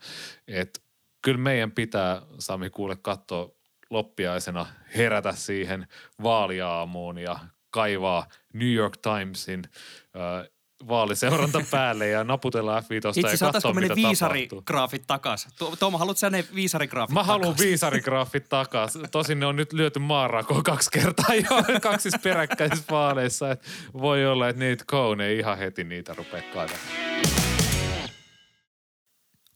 Että 0.49 0.81
kyllä 1.23 1.39
meidän 1.39 1.73
pitää, 1.73 2.23
Sami 2.39 2.71
kuule, 2.71 2.97
katsoa 2.97 3.51
loppiaisena 3.91 4.67
herätä 4.97 5.33
siihen 5.33 5.87
vaaliaamuun 6.23 7.19
ja 7.19 7.39
kaivaa 7.77 8.27
New 8.53 8.73
York 8.73 8.97
Timesin 8.97 9.63
äh, 9.65 10.51
vaaliseuranta 10.89 11.63
päälle 11.71 12.09
ja 12.09 12.25
naputella 12.25 12.81
F5 12.81 12.85
Itse 12.85 13.45
ja 13.45 13.53
katsoa, 13.53 13.75
mitä 13.75 13.95
viisarigraafit 13.95 15.03
takas? 15.07 15.49
Tuomo, 15.79 15.99
haluatko 15.99 16.19
sä 16.19 16.31
ne 16.31 16.45
viisarigraafit 16.55 17.15
Mä 17.15 17.23
haluan 17.23 17.55
viisarigraafit 17.59 18.49
takas. 18.49 18.99
Tosin 19.11 19.41
ne 19.41 19.47
on 19.47 19.57
nyt 19.57 19.73
lyöty 19.73 19.99
maanrakoon 19.99 20.63
kaksi 20.63 20.91
kertaa 20.91 21.35
jo 21.35 21.81
kaksissa 21.91 22.19
peräkkäisissä 22.23 22.85
vaaleissa. 22.91 23.51
Et 23.51 23.63
voi 23.93 24.27
olla, 24.27 24.49
että 24.49 24.61
niitä 24.65 24.85
Cone 24.85 25.27
ei 25.27 25.39
ihan 25.39 25.59
heti 25.59 25.85
niitä 25.85 26.15
rupea 26.15 26.43
kaivamaan. 26.43 26.81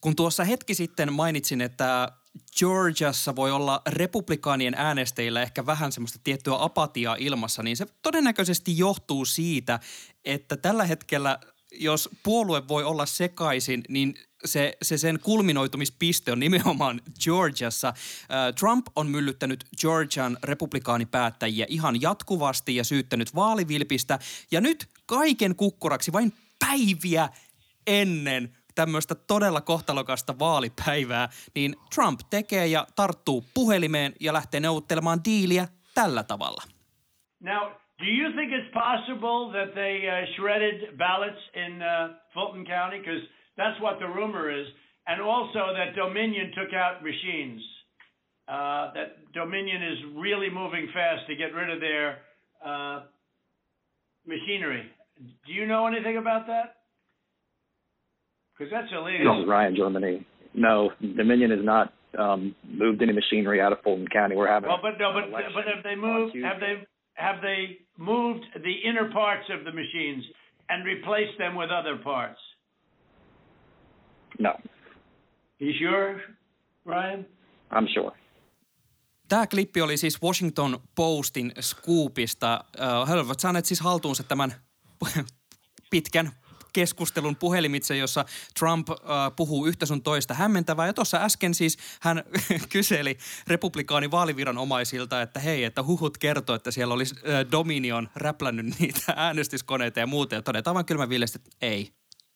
Kun 0.00 0.16
tuossa 0.16 0.44
hetki 0.44 0.74
sitten 0.74 1.12
mainitsin, 1.12 1.60
että 1.60 2.12
Georgiassa 2.58 3.36
voi 3.36 3.50
olla 3.50 3.82
republikaanien 3.88 4.74
äänestäjillä 4.76 5.42
ehkä 5.42 5.66
vähän 5.66 5.92
semmoista 5.92 6.18
tiettyä 6.24 6.54
apatiaa 6.58 7.16
ilmassa, 7.18 7.62
niin 7.62 7.76
se 7.76 7.86
todennäköisesti 8.02 8.78
johtuu 8.78 9.24
siitä, 9.24 9.80
että 10.24 10.56
tällä 10.56 10.84
hetkellä 10.84 11.38
jos 11.72 12.08
puolue 12.22 12.68
voi 12.68 12.84
olla 12.84 13.06
sekaisin, 13.06 13.82
niin 13.88 14.14
se, 14.44 14.76
se 14.82 14.98
sen 14.98 15.20
kulminoitumispiste 15.20 16.32
on 16.32 16.40
nimenomaan 16.40 17.00
Georgiassa. 17.24 17.94
Trump 18.58 18.86
on 18.96 19.06
myllyttänyt 19.06 19.64
Georgian 19.80 20.38
republikaanipäättäjiä 20.42 21.66
ihan 21.68 22.00
jatkuvasti 22.02 22.76
ja 22.76 22.84
syyttänyt 22.84 23.34
vaalivilpistä. 23.34 24.18
Ja 24.50 24.60
nyt 24.60 24.88
kaiken 25.06 25.56
kukkuraksi 25.56 26.12
vain 26.12 26.32
päiviä 26.58 27.28
ennen 27.86 28.56
tämmöistä 28.82 29.14
todella 29.32 29.60
kohtalokasta 29.60 30.32
vaalipäivää, 30.38 31.28
niin 31.54 31.70
Trump 31.94 32.20
tekee 32.30 32.66
ja 32.66 32.82
tarttuu 32.96 33.44
puhelimeen 33.54 34.12
ja 34.20 34.32
lähtee 34.32 34.60
neuvottelemaan 34.60 35.20
diiliä 35.28 35.64
tällä 35.94 36.22
tavalla. 36.32 36.62
Now, 37.40 37.62
do 38.04 38.08
you 38.18 38.26
think 38.36 38.50
it's 38.58 38.72
possible 38.86 39.40
that 39.58 39.70
they 39.80 39.94
uh, 40.08 40.14
shredded 40.36 40.78
ballots 40.96 41.42
in 41.64 41.72
uh, 41.82 42.16
Fulton 42.34 42.64
County? 42.74 42.98
Because 42.98 43.22
that's 43.60 43.78
what 43.84 43.98
the 43.98 44.10
rumor 44.18 44.44
is. 44.60 44.66
And 45.06 45.20
also 45.20 45.62
that 45.78 45.90
Dominion 45.96 46.48
took 46.58 46.72
out 46.82 46.94
machines. 47.10 47.62
Uh, 48.48 48.92
that 48.96 49.08
Dominion 49.40 49.82
is 49.92 49.98
really 50.24 50.50
moving 50.50 50.86
fast 50.96 51.22
to 51.26 51.34
get 51.42 51.50
rid 51.60 51.70
of 51.74 51.80
their 51.80 52.06
uh, 52.64 52.98
machinery. 54.26 54.82
Do 55.46 55.52
you 55.52 55.66
know 55.66 55.86
anything 55.86 56.16
about 56.16 56.46
that? 56.46 56.79
Because 58.60 58.72
that's 58.72 58.92
illegal. 58.92 59.36
This 59.36 59.44
is 59.44 59.48
Ryan 59.48 59.74
Germany. 59.74 60.26
No, 60.52 60.90
Dominion 61.00 61.50
has 61.50 61.64
not 61.64 61.94
um, 62.18 62.54
moved 62.68 63.00
any 63.00 63.14
machinery 63.14 63.58
out 63.58 63.72
of 63.72 63.78
Fulton 63.82 64.06
County. 64.08 64.36
We're 64.36 64.52
having. 64.52 64.68
Well, 64.68 64.80
but 64.82 64.98
no, 64.98 65.14
but 65.14 65.32
but 65.32 65.64
have 65.64 65.82
they 65.82 65.96
moved? 65.96 66.36
Have 66.44 66.60
they 66.60 66.86
have 67.14 67.40
they 67.40 67.78
moved 67.96 68.44
the 68.62 68.74
inner 68.88 69.10
parts 69.12 69.48
of 69.48 69.64
the 69.64 69.72
machines 69.72 70.24
and 70.68 70.84
replaced 70.84 71.38
them 71.38 71.56
with 71.56 71.70
other 71.70 71.96
parts? 71.96 72.38
No. 74.38 74.52
You 75.58 75.72
sure, 75.78 76.20
Ryan? 76.84 77.24
I'm 77.70 77.88
sure. 77.94 78.12
Tämä 79.28 79.46
klippi 79.46 79.80
oli 79.80 79.96
siis 79.96 80.22
Washington 80.22 80.78
Postin 80.94 81.52
scoopista. 81.60 82.64
He 83.08 83.14
olivat 83.14 83.40
saaneet 83.40 83.64
siis 83.64 83.80
haltuunsa 83.80 84.22
tämän 84.22 84.52
pitkän 85.90 86.30
keskustelun 86.72 87.36
puhelimitse, 87.36 87.96
jossa 87.96 88.24
Trump 88.58 88.90
äh, 88.90 88.96
puhuu 89.36 89.66
yhtä 89.66 89.86
sun 89.86 90.02
toista 90.02 90.34
hämmentävää. 90.34 90.86
Ja 90.86 90.92
tuossa 90.92 91.18
äsken 91.18 91.54
siis 91.54 91.78
hän 92.00 92.24
kyseli 92.72 93.18
republikaani 93.46 94.10
vaaliviranomaisilta, 94.10 95.22
että 95.22 95.40
hei, 95.40 95.64
että 95.64 95.82
huhut 95.82 96.18
kertoo, 96.18 96.56
että 96.56 96.70
siellä 96.70 96.94
olisi 96.94 97.14
äh, 97.16 97.50
Dominion 97.52 98.08
räplännyt 98.16 98.66
niitä 98.78 99.12
äänestyskoneita 99.16 100.00
ja 100.00 100.06
muuta. 100.06 100.34
Ja 100.34 100.42
todetaan 100.42 100.74
vaan 100.74 100.86
kylmävillesti, 100.86 101.38
että 101.38 101.50
ei, 101.62 101.92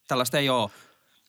tällaista 0.09 0.39
ei 0.39 0.49
ole. 0.49 0.71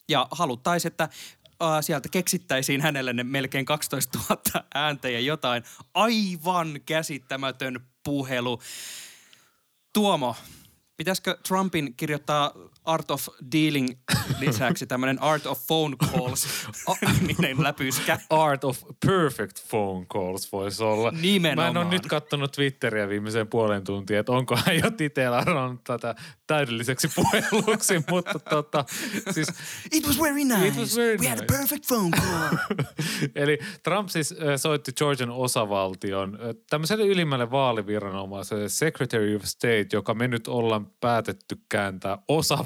Ja 0.10 0.28
haluttaisiin, 0.32 0.92
että 0.92 1.04
äh, 1.04 1.70
sieltä 1.82 2.10
keksittäisiin 2.10 2.82
hänelle 2.82 3.14
ne 3.14 3.24
melkein 3.24 3.66
12 3.66 4.20
000 4.30 4.66
ääntä 4.76 5.10
ja 5.10 5.20
jotain. 5.20 5.64
Aivan 5.94 6.80
käsittämätön 6.86 7.80
puhelu. 8.04 8.62
Tuomo, 9.94 10.36
pitäisikö 10.98 11.38
Trumpin 11.48 11.94
kirjoittaa 11.98 12.54
Art 12.86 13.12
of 13.12 13.28
Dealing 13.52 13.90
lisäksi 14.40 14.88
tämmöinen 14.88 15.22
Art 15.22 15.46
of 15.46 15.68
Phone 15.68 15.96
Calls 15.96 16.48
niminen 17.28 17.64
läpyskä. 17.64 18.20
Art 18.30 18.64
of 18.64 18.84
Perfect 19.06 19.70
Phone 19.70 20.06
Calls 20.06 20.52
voisi 20.52 20.84
olla. 20.84 21.12
Nimenomaan. 21.12 21.74
Mä 21.74 21.80
en 21.80 21.86
ole 21.88 21.94
nyt 21.94 22.08
katsonut 22.08 22.52
Twitteriä 22.52 23.10
viimeiseen 23.10 23.48
puolen 23.48 23.84
tuntia, 23.84 24.20
että 24.20 24.32
onko 24.32 24.58
hän 24.66 24.80
jo 24.84 24.92
titeellä 24.92 25.44
tätä 25.88 26.16
täydelliseksi 26.48 27.10
puheluksi, 27.16 28.04
mutta 28.10 28.40
tota, 28.40 28.86
siis... 29.32 29.48
It 29.92 30.08
was 30.08 30.20
very 30.20 30.44
nice. 30.44 30.68
It 30.68 30.78
was 30.78 30.98
very 30.98 31.18
We 31.18 31.30
nice. 31.30 31.30
had 31.30 31.40
a 31.40 31.46
perfect 31.58 31.88
phone 31.88 32.12
call. 32.18 32.58
Eli 33.44 33.60
Trump 33.84 34.10
siis 34.10 34.36
soitti 34.58 34.94
Georgian 34.94 35.30
osavaltion 35.32 36.40
tämmöiselle 36.70 37.06
ylimmälle 37.06 37.52
vaaliviranomaiselle 37.52 38.70
Secretary 38.70 39.36
of 39.36 39.44
State, 39.44 39.88
joka 39.94 40.14
me 40.14 40.28
nyt 40.28 40.48
ollaan 40.48 40.88
päätetty 41.00 41.58
kääntää 41.70 42.18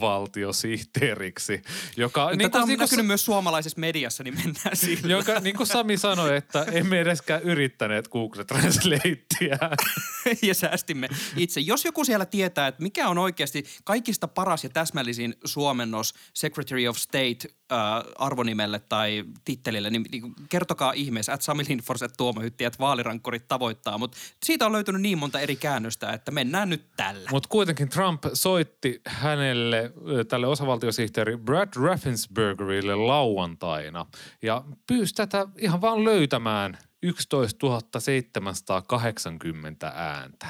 osavaltiosihteeriksi, 0.10 1.62
joka... 1.98 2.30
Niin 2.30 2.38
niin 2.38 2.52
Tätä 2.52 2.62
on 2.62 2.68
niin 2.68 2.80
näkynyt 2.80 3.06
myös 3.06 3.26
suomalaisessa 3.26 3.80
mediassa, 3.80 4.24
niin 4.24 4.36
mennään 4.36 4.76
sillä. 4.76 5.12
joka, 5.12 5.40
niin 5.40 5.56
kuin 5.56 5.68
Sami 5.68 5.98
sanoi, 5.98 6.38
että 6.38 6.66
emme 6.72 7.00
edeskään 7.02 7.42
yrittäneet 7.42 8.08
Google 8.08 8.44
Translatea. 8.44 9.70
ja 10.48 10.54
säästimme 10.54 11.08
itse. 11.36 11.60
Jos 11.60 11.86
joku 11.86 12.06
siellä 12.06 12.26
tietää, 12.26 12.68
että 12.68 12.84
mikä 12.84 13.10
on 13.10 13.18
oikeasti 13.18 13.66
kaikista 13.84 14.28
paras 14.28 14.64
ja 14.64 14.70
täsmällisin 14.70 15.36
suomennos 15.46 16.14
Secretary 16.34 16.88
of 16.88 16.98
State 16.98 17.38
äh, 17.72 17.78
arvonimelle 18.16 18.80
tai 18.80 19.24
tittelille, 19.46 19.90
niin, 19.90 20.06
niin 20.12 20.34
kertokaa 20.50 20.92
ihmeessä, 20.92 21.34
että 21.34 21.46
Sami 21.46 21.64
Lindfors, 21.68 22.02
että 22.02 22.18
Tuomo 22.18 22.42
Hytti, 22.42 22.64
että 22.64 22.80
vaalirankkorit 22.80 23.48
tavoittaa. 23.48 23.98
Mutta 23.98 24.18
siitä 24.46 24.66
on 24.66 24.72
löytynyt 24.72 25.02
niin 25.02 25.18
monta 25.18 25.40
eri 25.40 25.56
käännöstä, 25.56 26.14
että 26.14 26.32
mennään 26.32 26.70
nyt 26.70 26.86
tällä. 26.98 27.30
Mutta 27.32 27.50
kuitenkin 27.50 27.90
Trump 27.90 28.24
soitti 28.34 29.02
hänelle, 29.06 29.92
tälle 30.28 30.48
osavaltiosihteeri 30.48 31.38
Brad 31.38 31.70
Raffenspergerille 31.76 32.96
lauantaina 32.96 34.06
ja 34.42 34.64
pyysi 34.88 35.14
tätä 35.14 35.48
ihan 35.58 35.82
vaan 35.82 36.04
löytämään 36.04 36.78
11 37.04 38.00
780 38.00 39.92
ääntä. 39.96 40.48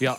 Ja 0.00 0.16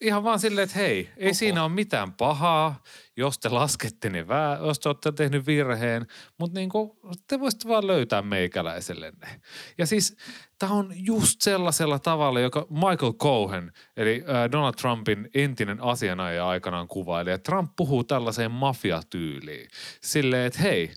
ihan 0.00 0.24
vaan 0.24 0.38
silleen, 0.38 0.64
että 0.64 0.78
hei, 0.78 1.10
ei 1.16 1.26
Oho. 1.26 1.34
siinä 1.34 1.64
ole 1.64 1.72
mitään 1.72 2.12
pahaa, 2.12 2.82
jos 3.16 3.38
te 3.38 3.48
laskette 3.48 4.10
ne 4.10 4.28
vää, 4.28 4.58
jos 4.66 4.80
te 4.80 4.88
olette 4.88 5.12
tehnyt 5.12 5.46
virheen, 5.46 6.06
mutta 6.38 6.58
niin 6.58 6.68
kuin, 6.68 6.90
te 7.28 7.40
voisitte 7.40 7.68
vaan 7.68 7.86
löytää 7.86 8.22
meikäläiselle 8.22 9.12
ne. 9.20 9.40
Ja 9.78 9.86
siis 9.86 10.16
tämä 10.58 10.72
on 10.72 10.92
just 10.94 11.40
sellaisella 11.40 11.98
tavalla, 11.98 12.40
joka 12.40 12.66
Michael 12.70 13.12
Cohen, 13.12 13.72
eli 13.96 14.24
Donald 14.52 14.74
Trumpin 14.74 15.30
entinen 15.34 15.82
asianajaja 15.82 16.48
aikanaan 16.48 16.88
kuvaili, 16.88 17.30
että 17.30 17.50
Trump 17.50 17.72
puhuu 17.76 18.04
tällaiseen 18.04 18.50
mafiatyyliin. 18.50 19.68
Silleen, 20.02 20.46
että 20.46 20.62
hei, 20.62 20.94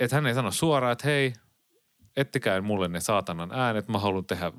että 0.00 0.16
hän 0.16 0.26
ei 0.26 0.34
sano 0.34 0.50
suoraan, 0.50 0.92
että 0.92 1.08
hei, 1.08 1.32
ettikää 2.16 2.60
mulle 2.60 2.88
ne 2.88 3.00
saatanan 3.00 3.50
äänet, 3.52 3.88
mä 3.88 3.98
haluan 3.98 4.26
tehdä 4.26 4.52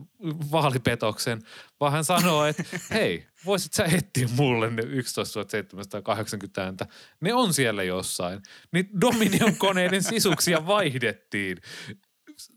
vaalipetoksen, 0.52 1.42
vaan 1.80 1.92
hän 1.92 2.06
sanoo, 2.06 2.46
että 2.46 2.64
hei, 2.94 3.28
voisit 3.46 3.74
sä 3.74 3.84
etsiä 3.86 4.28
mulle 4.36 4.70
ne 4.70 4.82
11 4.82 5.46
780 5.50 6.64
ääntä. 6.64 6.88
Ne 7.22 7.34
on 7.34 7.54
siellä 7.54 7.84
jossain. 7.84 8.42
Niin 8.72 8.90
Dominion-koneiden 9.02 10.04
sisuksia 10.04 10.68
vaihdettiin. 10.68 11.58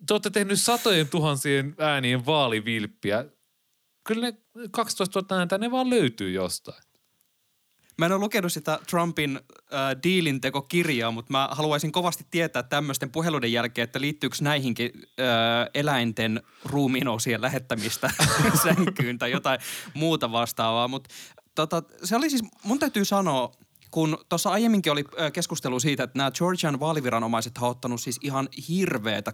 Te 0.07 0.15
olette 0.15 0.31
tehnyt 0.31 0.61
satojen 0.61 1.09
tuhansien 1.09 1.75
äänien 1.79 2.27
vaalivilppiä. 2.27 3.25
Kyllä 4.07 4.31
ne 4.31 4.39
12 4.71 5.21
000 5.21 5.39
ääntä, 5.39 5.59
ne 5.59 5.71
vaan 5.71 5.91
löytyy 5.91 6.33
jostain. 6.33 6.88
Mä 7.99 8.07
en 8.07 8.13
ole 8.13 8.21
lukenut 8.21 8.53
sitä 8.53 8.79
Trumpin 8.91 9.37
äh, 9.37 9.81
diilintekokirjaa, 10.03 11.11
mutta 11.11 11.33
mä 11.33 11.49
haluaisin 11.51 11.93
kovasti 11.93 12.27
tietää 12.31 12.63
tämmöisten 12.63 13.11
puheluiden 13.11 13.53
jälkeen, 13.53 13.85
että 13.85 14.01
liittyykö 14.01 14.37
näihinkin 14.41 14.91
äh, 14.95 15.71
eläinten 15.75 16.43
ruumiinosien 16.65 17.43
lähettämistä 17.43 18.11
sänkyyn 18.63 19.19
tai 19.19 19.31
jotain 19.31 19.61
muuta 19.95 20.33
vastaavaa. 20.33 20.89
Mutta 20.89 21.15
tota, 21.55 21.83
se 22.05 22.17
oli 22.17 22.31
siis, 22.31 22.43
mun 22.65 22.79
täytyy 22.79 23.05
sanoa, 23.05 23.53
kun 23.91 24.19
tuossa 24.29 24.51
aiemminkin 24.51 24.93
oli 24.93 25.05
keskustelu 25.33 25.81
siitä, 25.81 26.03
että 26.03 26.19
nämä 26.19 26.31
Georgian 26.31 26.81
vaaliviranomaiset 26.81 27.59
ovat 27.59 27.71
ottanut 27.71 28.01
siis 28.01 28.19
ihan 28.23 28.49
hirveätä 28.69 29.33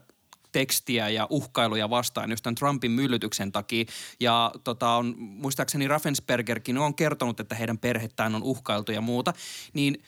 tekstiä 0.55 1.09
ja 1.09 1.27
uhkailuja 1.31 1.91
vastaan 1.91 2.31
just 2.31 2.43
tämän 2.43 2.55
Trumpin 2.55 2.91
myllytyksen 2.91 3.53
takia. 3.53 3.85
Ja 4.21 4.53
tota, 4.65 4.91
on, 4.91 5.15
muistaakseni 5.19 5.89
Raffenspergerkin 5.89 6.79
on 6.79 6.95
kertonut, 6.95 7.41
että 7.41 7.55
heidän 7.55 7.79
perhettään 7.79 8.35
on 8.35 8.43
uhkailtu 8.43 8.93
ja 8.93 9.01
muuta. 9.01 9.33
Niin 9.73 10.03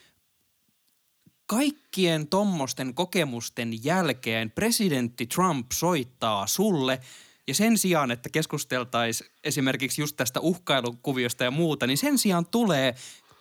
kaikkien 1.47 2.27
tommosten 2.27 2.95
kokemusten 2.95 3.85
jälkeen 3.85 4.51
presidentti 4.51 5.27
Trump 5.27 5.67
soittaa 5.73 6.47
sulle 6.47 7.01
ja 7.49 7.55
sen 7.55 7.79
sijaan, 7.79 8.11
että 8.11 8.29
keskusteltaisiin 8.29 9.31
esimerkiksi 9.45 10.03
just 10.03 10.17
tästä 10.17 10.41
uhkailukuviosta 10.41 11.45
ja 11.45 11.51
muuta, 11.51 11.87
niin 11.87 11.99
sen 11.99 12.19
sijaan 12.19 12.47
tulee 12.47 12.95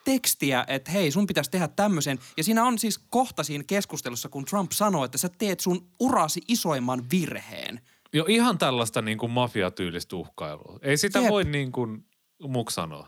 tekstiä, 0.05 0.65
että 0.67 0.91
hei, 0.91 1.11
sun 1.11 1.27
pitäisi 1.27 1.51
tehdä 1.51 1.67
tämmöisen. 1.67 2.19
Ja 2.37 2.43
siinä 2.43 2.65
on 2.65 2.79
siis 2.79 2.97
kohta 2.97 3.43
siinä 3.43 3.63
keskustelussa, 3.67 4.29
kun 4.29 4.45
Trump 4.45 4.71
sanoo, 4.71 5.05
että 5.05 5.17
sä 5.17 5.29
teet 5.29 5.59
sun 5.59 5.91
urasi 5.99 6.41
isoimman 6.47 7.09
virheen. 7.11 7.81
Jo 8.13 8.25
ihan 8.27 8.57
tällaista 8.57 9.01
niin 9.01 9.17
kuin 9.17 9.31
mafiatyylistä 9.31 10.15
uhkailua. 10.15 10.79
Ei 10.81 10.97
sitä 10.97 11.19
Jep. 11.19 11.29
voi 11.29 11.43
niin 11.43 11.71
kuin 11.71 12.05
muk 12.47 12.71
sanoa. 12.71 13.07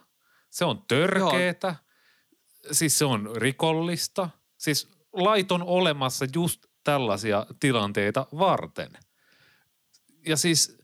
Se 0.49 0.65
on 0.65 0.83
törkeetä, 0.87 1.67
Joo. 1.67 2.73
siis 2.73 2.97
se 2.97 3.05
on 3.05 3.29
rikollista. 3.35 4.29
Siis 4.57 4.89
laiton 5.13 5.63
olemassa 5.63 6.25
just 6.36 6.65
tällaisia 6.83 7.45
tilanteita 7.60 8.27
varten. 8.38 8.91
Ja 10.25 10.38
siis 10.38 10.77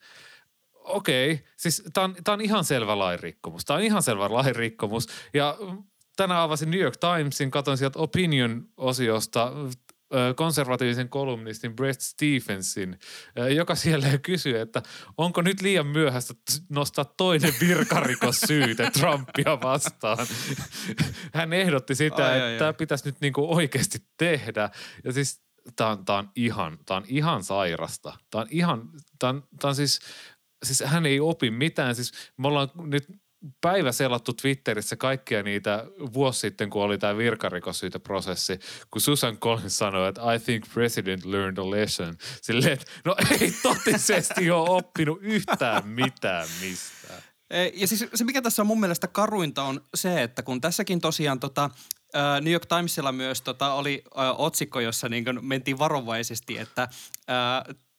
okei, 0.74 1.32
okay. 1.32 1.46
siis 1.58 1.84
tämä 1.94 2.06
on, 2.06 2.16
on 2.28 2.42
ihan 2.42 2.66
selvä 2.66 3.00
lainrikkomus. 3.00 3.66
Tämä 3.66 3.78
on 3.78 3.84
ihan 3.84 4.04
selvä 4.04 4.34
lainrikkomus. 4.34 5.08
Ja 5.34 5.58
tänään 6.16 6.42
avasin 6.42 6.72
New 6.72 6.80
York 6.80 6.98
Timesin, 6.98 7.52
katsoin 7.52 7.78
sieltä 7.78 8.00
Opinion-osiosta 8.00 9.52
konservatiivisen 10.36 11.10
kolumnistin 11.10 11.76
Brett 11.76 12.02
Stephensin, 12.02 13.00
joka 13.56 13.76
siellä 13.76 14.18
kysyy, 14.18 14.60
että 14.60 14.82
onko 15.18 15.42
nyt 15.42 15.62
liian 15.62 15.88
myöhäistä 15.88 16.34
nostaa 16.70 17.06
toinen 17.06 17.54
virkarikossyyte 17.60 18.92
Trumpia 19.00 19.62
vastaan. 19.62 20.28
Hän 21.34 21.54
ehdotti 21.54 21.96
sitä, 21.96 22.26
ai, 22.28 22.38
että 22.38 22.60
tämä 22.60 22.74
pitäisi 22.74 23.06
nyt 23.06 23.22
niinku 23.22 23.56
oikeasti 23.56 24.00
tehdä. 24.18 24.70
Ja 25.04 25.14
siis 25.14 25.42
tämä 25.76 25.90
on, 25.90 26.06
tää 26.06 26.16
on, 26.16 26.30
ihan, 26.36 26.78
tää 26.86 26.98
on 26.98 27.04
ihan 27.08 27.44
sairasta. 27.44 28.18
Tämä 28.32 28.42
on 28.42 28.48
ihan, 28.52 28.90
tämä 29.20 29.30
on, 29.30 29.44
tää 29.62 29.70
on 29.70 29.76
siis, 29.76 30.00
siis 30.64 30.84
hän 30.86 31.06
ei 31.06 31.20
opi 31.20 31.52
mitään. 31.52 31.96
Siis 31.96 32.12
me 32.38 32.48
ollaan 32.48 32.70
nyt 32.76 33.08
päivä 33.62 33.92
selattu 33.92 34.34
Twitterissä 34.34 34.96
kaikkia 34.96 35.44
niitä 35.44 35.86
vuosi 36.14 36.40
sitten, 36.40 36.70
kun 36.70 36.84
oli 36.84 36.98
tämä 36.98 37.18
virkarikossyyteprosessi, 37.18 38.60
kun 38.92 39.02
Susan 39.02 39.38
Collins 39.38 39.78
sanoi, 39.78 40.10
että 40.10 40.34
I 40.34 40.40
think 40.40 40.66
president 40.74 41.26
learned 41.26 41.58
a 41.58 41.72
lesson. 41.72 42.16
Silleen, 42.42 42.74
että 42.74 42.86
no 43.06 43.16
ei 43.42 43.54
totisesti 43.64 44.52
ole 44.52 44.70
oppinut 44.70 45.20
yhtään 45.22 45.88
mitään 45.88 46.48
mistään. 46.62 47.22
Ja 47.74 47.88
siis 47.88 48.06
se, 48.14 48.24
mikä 48.24 48.42
tässä 48.42 48.62
on 48.62 48.68
mun 48.68 48.80
mielestä 48.80 49.08
karuinta 49.08 49.64
on 49.64 49.82
se, 49.96 50.24
että 50.24 50.44
kun 50.44 50.62
tässäkin 50.62 51.02
tosiaan 51.02 51.40
tota, 51.40 51.70
New 52.42 52.54
York 52.54 52.66
Timesilla 52.66 53.12
myös 53.12 53.42
tota, 53.42 53.74
oli 53.74 54.04
otsikko, 54.38 54.80
jossa 54.80 55.10
niin 55.10 55.26
mentiin 55.42 55.80
varovaisesti, 55.80 56.58
että 56.58 56.88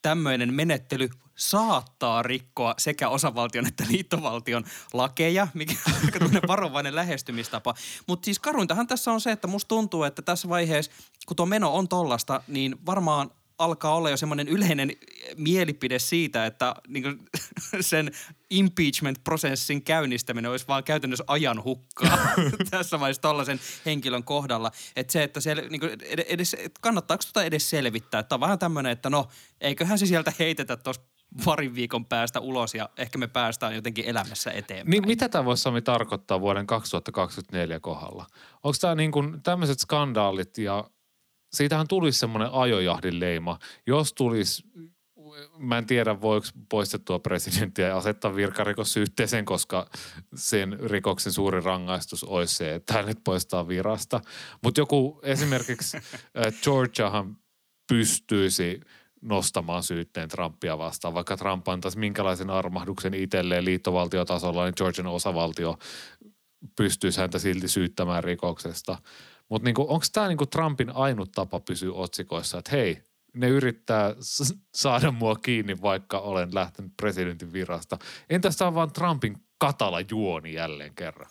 tämmöinen 0.05 0.55
menettely 0.55 1.09
saattaa 1.35 2.23
rikkoa 2.23 2.75
sekä 2.79 3.09
osavaltion 3.09 3.67
että 3.67 3.85
liittovaltion 3.89 4.65
lakeja, 4.93 5.49
mikä 5.55 5.75
on 6.21 6.31
varovainen 6.49 6.95
lähestymistapa. 6.95 7.75
Mutta 8.07 8.25
siis 8.25 8.39
karuintahan 8.39 8.87
tässä 8.87 9.13
on 9.13 9.21
se, 9.21 9.33
että 9.33 9.47
musta 9.47 9.69
tuntuu, 9.69 10.03
että 10.03 10.23
tässä 10.23 10.49
vaiheessa, 10.49 10.93
kun 11.27 11.37
tuo 11.37 11.47
meno 11.47 11.75
on 11.75 11.89
tollasta, 11.89 12.43
niin 12.49 12.77
varmaan 12.87 13.31
alkaa 13.59 13.95
olla 13.95 14.11
jo 14.11 14.17
semmoinen 14.17 14.49
yleinen 14.49 14.93
mielipide 15.37 15.99
siitä, 15.99 16.47
että 16.47 16.75
niin 16.89 17.19
sen 17.81 18.11
impeachment-prosessin 18.59 19.83
käynnistäminen 19.83 20.51
olisi 20.51 20.69
vaan 20.69 20.85
käytännössä 20.85 21.25
ajan 21.27 21.65
hukkaa 21.65 22.19
tässä 22.71 23.01
vaiheessa 23.01 23.23
tollaisen 23.23 23.61
henkilön 23.87 24.25
kohdalla. 24.25 24.71
Että 24.97 25.13
se, 25.13 25.23
että 25.23 25.41
se, 25.41 25.55
niin 25.55 25.81
edes, 26.29 26.57
kannattaako 26.81 27.25
tuota 27.25 27.45
edes 27.45 27.71
selvittää. 27.71 28.21
Että 28.21 28.35
on 28.35 28.41
vähän 28.41 28.59
tämmöinen, 28.59 28.93
että 28.93 29.11
no, 29.11 29.29
eiköhän 29.61 29.99
se 29.99 30.07
sieltä 30.07 30.33
heitetä 30.39 30.77
tuossa 30.77 31.03
parin 31.45 31.75
viikon 31.75 32.07
päästä 32.07 32.41
ulos 32.41 32.75
ja 32.75 32.89
ehkä 32.99 33.19
me 33.19 33.27
päästään 33.27 33.75
jotenkin 33.75 34.05
elämässä 34.05 34.51
eteenpäin. 34.51 34.91
Niin 34.91 35.07
mitä 35.07 35.29
tämä 35.29 35.45
voisi 35.45 35.63
Sami 35.63 35.83
tarkoittaa 35.83 36.41
vuoden 36.41 36.67
2024 36.67 37.81
kohdalla? 37.81 38.27
Onko 38.55 38.77
tämä 38.81 38.95
niin 38.95 39.13
kuin 39.13 39.43
tämmöiset 39.43 39.79
skandaalit 39.79 40.59
ja 40.59 40.85
siitähän 41.53 41.89
tulisi 41.89 42.19
semmoinen 42.19 42.49
ajojahdin 42.53 43.21
leima. 43.21 43.59
Jos 43.87 44.13
tulisi, 44.13 44.63
mä 45.59 45.79
en 45.79 45.87
tiedä 45.87 46.21
voiko 46.21 46.47
poistettua 46.69 47.19
presidenttiä 47.19 47.89
ja 47.89 47.97
asettaa 47.97 48.37
virkarikossyytteeseen, 48.37 49.45
koska 49.45 49.91
sen 50.35 50.79
rikoksen 50.81 51.33
suuri 51.33 51.61
rangaistus 51.61 52.25
olisi 52.25 52.55
se, 52.55 52.75
että 52.75 52.93
hänet 52.93 53.19
poistaa 53.25 53.69
virasta. 53.69 54.21
Mutta 54.63 54.81
joku 54.81 55.21
esimerkiksi 55.23 55.99
Georgiahan 56.65 57.37
pystyisi– 57.89 58.81
nostamaan 59.25 59.83
syytteen 59.83 60.29
Trumpia 60.29 60.79
vastaan. 60.79 61.15
Vaikka 61.15 61.37
Trump 61.37 61.69
antaisi 61.69 61.99
minkälaisen 61.99 62.51
armahduksen 62.51 63.15
itselleen 63.15 63.65
liittovaltiotasolla, 63.65 64.65
niin 64.65 64.75
Georgian 64.77 65.07
osavaltio 65.07 65.79
pystyisi 66.77 67.21
häntä 67.21 67.39
silti 67.39 67.69
syyttämään 67.69 68.25
rikoksesta. 68.25 68.99
Mutta 69.49 69.65
niinku, 69.65 69.83
onko 69.83 70.07
tämä 70.13 70.29
niinku 70.29 70.47
Trumpin 70.47 70.91
ainut 70.91 71.33
tapa 71.33 71.61
pysyä 71.61 71.93
otsikoissa, 71.93 72.59
että 72.59 72.71
hei, 72.71 73.03
ne 73.35 73.49
yrittää 73.49 74.15
saada 74.75 75.11
mua 75.11 75.37
kiinni, 75.37 75.83
vaikka 75.83 76.19
olen 76.19 76.55
lähtenyt 76.55 76.93
presidentin 76.97 77.53
virasta. 77.53 77.99
Entäs 78.31 78.57
tämä 78.57 78.69
on 78.69 78.75
vaan 78.75 78.93
Trumpin 78.93 79.37
katala 79.59 80.01
juoni 80.01 80.55
jälleen 80.55 80.95
kerran? 80.95 81.27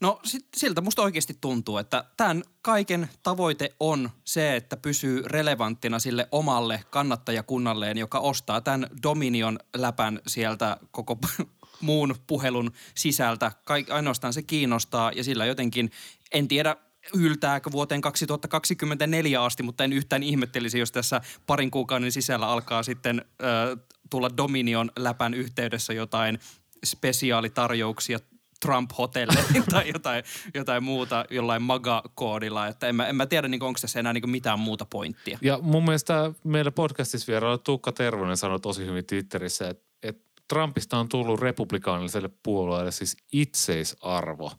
No 0.00 0.20
siltä 0.56 0.80
musta 0.80 1.02
oikeasti 1.02 1.38
tuntuu, 1.40 1.78
että 1.78 2.04
tämän 2.16 2.42
kaiken 2.62 3.08
tavoite 3.22 3.70
on 3.80 4.10
se, 4.24 4.56
että 4.56 4.76
pysyy 4.76 5.22
relevanttina 5.26 5.98
sille 5.98 6.28
omalle 6.32 6.84
kannattajakunnalleen, 6.90 7.98
joka 7.98 8.18
ostaa 8.18 8.60
tämän 8.60 8.86
Dominion 9.02 9.58
läpän 9.76 10.20
sieltä 10.26 10.76
koko 10.90 11.18
muun 11.80 12.14
puhelun 12.26 12.72
sisältä. 12.94 13.52
Kaik, 13.64 13.90
ainoastaan 13.90 14.32
se 14.32 14.42
kiinnostaa 14.42 15.12
ja 15.12 15.24
sillä 15.24 15.46
jotenkin, 15.46 15.90
en 16.32 16.48
tiedä 16.48 16.76
yltääkö 17.14 17.70
vuoteen 17.72 18.00
2024 18.00 19.44
asti, 19.44 19.62
mutta 19.62 19.84
en 19.84 19.92
yhtään 19.92 20.22
ihmettelisi, 20.22 20.78
jos 20.78 20.92
tässä 20.92 21.20
parin 21.46 21.70
kuukauden 21.70 22.12
sisällä 22.12 22.48
alkaa 22.48 22.82
sitten 22.82 23.24
äh, 23.42 23.78
tulla 24.10 24.30
Dominion 24.36 24.90
läpän 24.96 25.34
yhteydessä 25.34 25.92
jotain 25.92 26.38
spesiaalitarjouksia 26.84 28.18
Trump-hotelleihin 28.60 29.64
tai 29.72 29.88
jotain, 29.94 30.24
jotain 30.54 30.84
muuta 30.84 31.24
jollain 31.30 31.62
MAGA-koodilla. 31.62 32.66
Että 32.66 32.88
en 32.88 32.96
mä, 32.96 33.06
en 33.06 33.16
mä 33.16 33.26
tiedä, 33.26 33.48
niin 33.48 33.62
onko 33.62 33.78
tässä 33.80 34.00
enää 34.00 34.12
niin 34.12 34.30
mitään 34.30 34.58
muuta 34.58 34.84
pointtia. 34.84 35.38
Ja 35.42 35.58
mun 35.62 35.84
mielestä 35.84 36.32
meillä 36.44 36.70
podcastissa 36.70 37.30
vierailla 37.30 37.58
Tuukka 37.58 37.92
Tervonen 37.92 38.36
sanoi 38.36 38.60
tosi 38.60 38.86
hyvin 38.86 39.06
Twitterissä, 39.06 39.68
että, 39.68 39.84
että 40.02 40.22
Trumpista 40.48 40.98
on 40.98 41.08
tullut 41.08 41.40
republikaaniselle 41.40 42.30
puolueelle 42.42 42.92
siis 42.92 43.16
itseisarvo. 43.32 44.52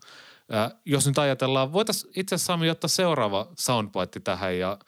Jos 0.86 1.08
nyt 1.08 1.18
ajatellaan, 1.18 1.74
voitaisiin 1.74 2.14
itse 2.16 2.36
asiassa 2.36 2.54
Sami 2.54 2.70
ottaa 2.70 2.88
seuraava 2.88 3.52
soundbite 3.58 4.20
tähän 4.20 4.60
ja 4.60 4.80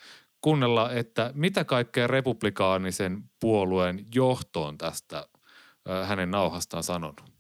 kuunnella, 0.42 0.92
että 0.92 1.32
mitä 1.34 1.64
kaikkea 1.64 2.08
republikaanisen 2.08 3.24
puolueen 3.40 4.06
johtoon 4.16 4.78
tästä 4.78 5.18
äh, 5.90 6.08
hänen 6.08 6.32
nauhastaan 6.32 6.84
sanonut. 6.84 7.38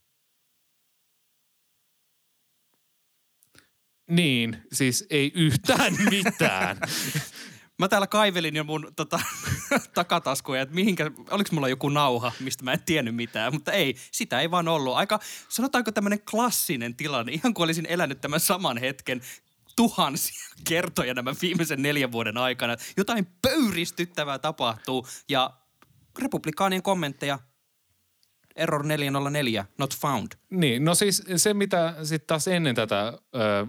Niin, 4.09 4.61
siis 4.73 5.05
ei 5.09 5.31
yhtään 5.35 5.93
mitään. 6.09 6.77
Mä 7.79 7.87
täällä 7.87 8.07
kaivelin 8.07 8.55
jo 8.55 8.63
mun 8.63 8.93
tota, 8.95 9.19
takataskuja, 9.93 10.61
että 10.61 10.75
mihinkä, 10.75 11.11
oliko 11.31 11.49
mulla 11.51 11.69
joku 11.69 11.89
nauha, 11.89 12.31
mistä 12.39 12.63
mä 12.63 12.73
en 12.73 12.81
tiennyt 12.85 13.15
mitään, 13.15 13.53
mutta 13.53 13.71
ei, 13.71 13.95
sitä 14.11 14.41
ei 14.41 14.51
vaan 14.51 14.67
ollut. 14.67 14.95
Aika, 14.95 15.19
sanotaanko 15.49 15.91
tämmöinen 15.91 16.21
klassinen 16.31 16.95
tilanne, 16.95 17.31
ihan 17.31 17.53
kuin 17.53 17.63
olisin 17.63 17.85
elänyt 17.89 18.21
tämän 18.21 18.39
saman 18.39 18.77
hetken 18.77 19.21
tuhansia 19.75 20.49
kertoja 20.69 21.13
nämä 21.13 21.33
viimeisen 21.41 21.81
neljän 21.81 22.11
vuoden 22.11 22.37
aikana. 22.37 22.75
Jotain 22.97 23.27
pöyristyttävää 23.41 24.39
tapahtuu 24.39 25.07
ja 25.29 25.53
republikaanien 26.19 26.83
kommentteja 26.83 27.39
Error 28.55 28.85
404, 28.85 29.65
not 29.77 29.97
found. 29.97 30.31
Niin, 30.49 30.85
no 30.85 30.95
siis 30.95 31.23
se 31.35 31.53
mitä 31.53 31.95
sitten 32.03 32.27
taas 32.27 32.47
ennen 32.47 32.75
tätä 32.75 33.13
ö, 33.35 33.67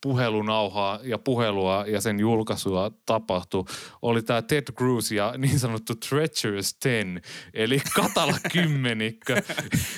puhelunauhaa 0.00 1.00
ja 1.02 1.18
puhelua 1.18 1.84
ja 1.86 2.00
sen 2.00 2.20
julkaisua 2.20 2.90
tapahtui, 3.06 3.64
oli 4.02 4.22
tämä 4.22 4.42
Ted 4.42 4.72
Cruz 4.72 5.12
ja 5.12 5.34
niin 5.38 5.58
sanottu 5.58 5.94
Treacherous 5.94 6.74
Ten, 6.74 7.22
eli 7.54 7.80
Katala 7.94 8.36
kymmenikkö, 8.52 9.42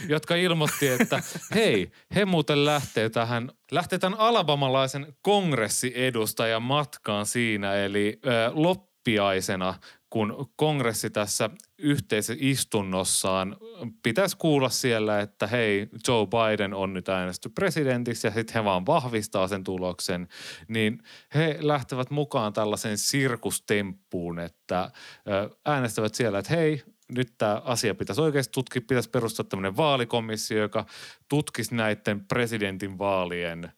jotka 0.08 0.34
ilmoitti, 0.34 0.88
että 0.88 1.22
hei, 1.54 1.90
he 2.14 2.24
muuten 2.24 2.64
lähtee 2.64 3.10
tähän, 3.10 3.52
lähtee 3.70 3.98
tämän 3.98 4.18
alabamalaisen 4.18 5.06
kongressiedustajan 5.22 6.62
matkaan 6.62 7.26
siinä, 7.26 7.74
eli 7.74 8.20
ö, 8.26 8.50
loppiaisena 8.54 9.74
kun 10.10 10.50
kongressi 10.56 11.10
tässä 11.10 11.50
yhteisistunnossaan 11.78 13.56
pitäisi 14.02 14.36
kuulla 14.36 14.68
siellä, 14.68 15.20
että 15.20 15.46
hei, 15.46 15.88
Joe 16.08 16.26
Biden 16.26 16.74
on 16.74 16.94
nyt 16.94 17.08
äänesty 17.08 17.48
presidentiksi 17.48 18.26
ja 18.26 18.30
sitten 18.30 18.54
he 18.54 18.64
vaan 18.64 18.86
vahvistaa 18.86 19.48
sen 19.48 19.64
tuloksen, 19.64 20.28
niin 20.68 21.02
he 21.34 21.56
lähtevät 21.60 22.10
mukaan 22.10 22.52
tällaiseen 22.52 22.98
sirkustemppuun, 22.98 24.38
että 24.38 24.90
äänestävät 25.64 26.14
siellä, 26.14 26.38
että 26.38 26.54
hei, 26.56 26.82
nyt 27.16 27.34
tämä 27.38 27.62
asia 27.64 27.94
pitäisi 27.94 28.20
oikeasti 28.22 28.52
tutkia, 28.52 28.82
pitäisi 28.88 29.10
perustaa 29.10 29.44
tämmöinen 29.44 29.76
vaalikomissio, 29.76 30.58
joka 30.58 30.86
tutkisi 31.28 31.74
näiden 31.74 32.24
presidentin 32.24 32.98
vaalien, 32.98 33.72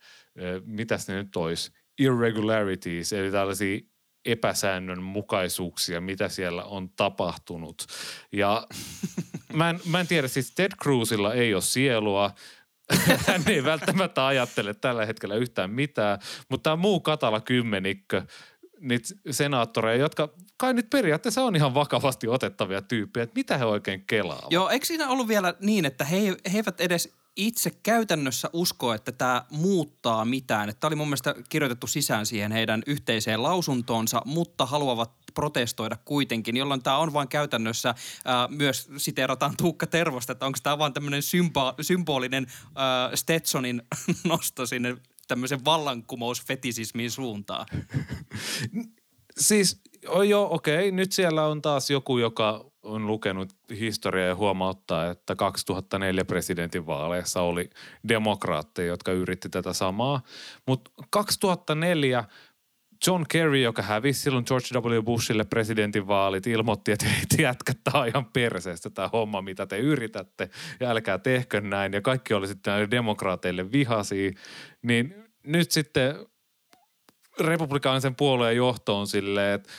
mitäs 0.64 1.08
ne 1.08 1.14
nyt 1.14 1.36
olisi, 1.36 1.72
irregularities, 1.98 3.12
eli 3.12 3.30
tällaisia 3.30 3.80
epäsäännönmukaisuuksia, 4.24 6.00
mitä 6.00 6.28
siellä 6.28 6.64
on 6.64 6.90
tapahtunut. 6.90 7.86
Ja 8.32 8.66
mä 9.52 9.70
en, 9.70 9.80
mä 9.86 10.00
en 10.00 10.06
tiedä, 10.06 10.28
siis 10.28 10.52
Ted 10.54 10.72
Cruzilla 10.82 11.34
ei 11.34 11.54
ole 11.54 11.62
sielua, 11.62 12.30
hän 13.26 13.42
ei 13.46 13.64
välttämättä 13.64 14.26
ajattele 14.26 14.74
tällä 14.74 15.06
hetkellä 15.06 15.34
yhtään 15.34 15.70
mitään, 15.70 16.18
mutta 16.48 16.70
tämä 16.70 16.76
muu 16.76 17.00
katala 17.00 17.40
kymmenikkö, 17.40 18.22
niitä 18.80 19.08
senaattoreja, 19.30 20.00
jotka 20.00 20.28
kai 20.56 20.74
nyt 20.74 20.90
periaatteessa 20.90 21.42
on 21.42 21.56
ihan 21.56 21.74
vakavasti 21.74 22.28
otettavia 22.28 22.82
tyyppejä, 22.82 23.24
että 23.24 23.38
mitä 23.38 23.58
he 23.58 23.64
oikein 23.64 24.04
kelaavat. 24.06 24.52
Joo, 24.52 24.68
eikö 24.68 24.86
siinä 24.86 25.08
ollut 25.08 25.28
vielä 25.28 25.54
niin, 25.60 25.84
että 25.84 26.04
he, 26.04 26.16
he 26.52 26.56
eivät 26.56 26.80
edes 26.80 27.14
itse 27.36 27.70
käytännössä 27.70 28.50
usko, 28.52 28.94
että 28.94 29.12
tämä 29.12 29.44
muuttaa 29.50 30.24
mitään. 30.24 30.72
Tämä 30.80 30.88
oli 30.88 30.96
mun 30.96 31.08
mielestä 31.08 31.34
kirjoitettu 31.48 31.86
sisään 31.86 32.26
siihen 32.26 32.52
heidän 32.52 32.82
yhteiseen 32.86 33.42
lausuntoonsa, 33.42 34.22
mutta 34.24 34.66
haluavat 34.66 35.10
protestoida 35.34 35.96
kuitenkin, 36.04 36.56
jolloin 36.56 36.82
tämä 36.82 36.96
on 36.96 37.12
vain 37.12 37.28
käytännössä, 37.28 37.94
ää, 38.24 38.48
myös 38.48 38.88
siteerataan 38.96 39.56
Tuukka 39.56 39.86
Tervosta, 39.86 40.32
että 40.32 40.46
onko 40.46 40.58
tämä 40.62 40.78
vain 40.78 40.92
tämmöinen 40.92 41.22
symbo- 41.22 41.82
symbolinen 41.82 42.46
ää, 42.74 43.16
Stetsonin 43.16 43.82
nosto 44.24 44.66
sinne 44.66 44.96
tämmöisen 45.28 45.64
vallankumousfetisismin 45.64 47.10
suuntaan. 47.10 47.66
Siis 49.38 49.80
joo, 50.28 50.54
okei. 50.54 50.92
Nyt 50.92 51.12
siellä 51.12 51.46
on 51.46 51.62
taas 51.62 51.90
joku, 51.90 52.18
joka 52.18 52.64
on 52.82 53.06
lukenut 53.06 53.52
historiaa 53.70 54.28
ja 54.28 54.34
huomauttaa, 54.34 55.10
että 55.10 55.34
2004 55.34 56.24
presidentinvaaleissa 56.24 57.40
oli 57.40 57.70
demokraatteja, 58.08 58.88
jotka 58.88 59.12
yritti 59.12 59.48
tätä 59.48 59.72
samaa. 59.72 60.22
Mutta 60.66 60.90
2004 61.10 62.24
John 63.06 63.24
Kerry, 63.28 63.60
joka 63.60 63.82
hävisi 63.82 64.20
silloin 64.20 64.44
George 64.48 64.66
W. 64.78 65.02
Bushille 65.02 65.44
presidentinvaalit, 65.44 66.46
ilmoitti, 66.46 66.92
että 66.92 67.06
hei, 67.06 67.24
jätkät, 67.38 67.78
tämä 67.84 68.00
on 68.00 68.08
ihan 68.08 68.26
perseestä 68.26 68.90
tämä 68.90 69.08
homma, 69.12 69.42
mitä 69.42 69.66
te 69.66 69.78
yritätte, 69.78 70.50
ja 70.80 70.90
älkää 70.90 71.18
tehkö 71.18 71.60
näin. 71.60 71.92
Ja 71.92 72.00
kaikki 72.00 72.34
oli 72.34 72.48
sitten 72.48 72.90
demokraateille 72.90 73.72
vihasi. 73.72 74.34
Niin 74.82 75.14
nyt 75.42 75.70
sitten 75.70 76.14
republikaanisen 77.40 78.14
puolueen 78.14 78.56
johtoon 78.56 79.06
silleen, 79.06 79.54
että 79.54 79.70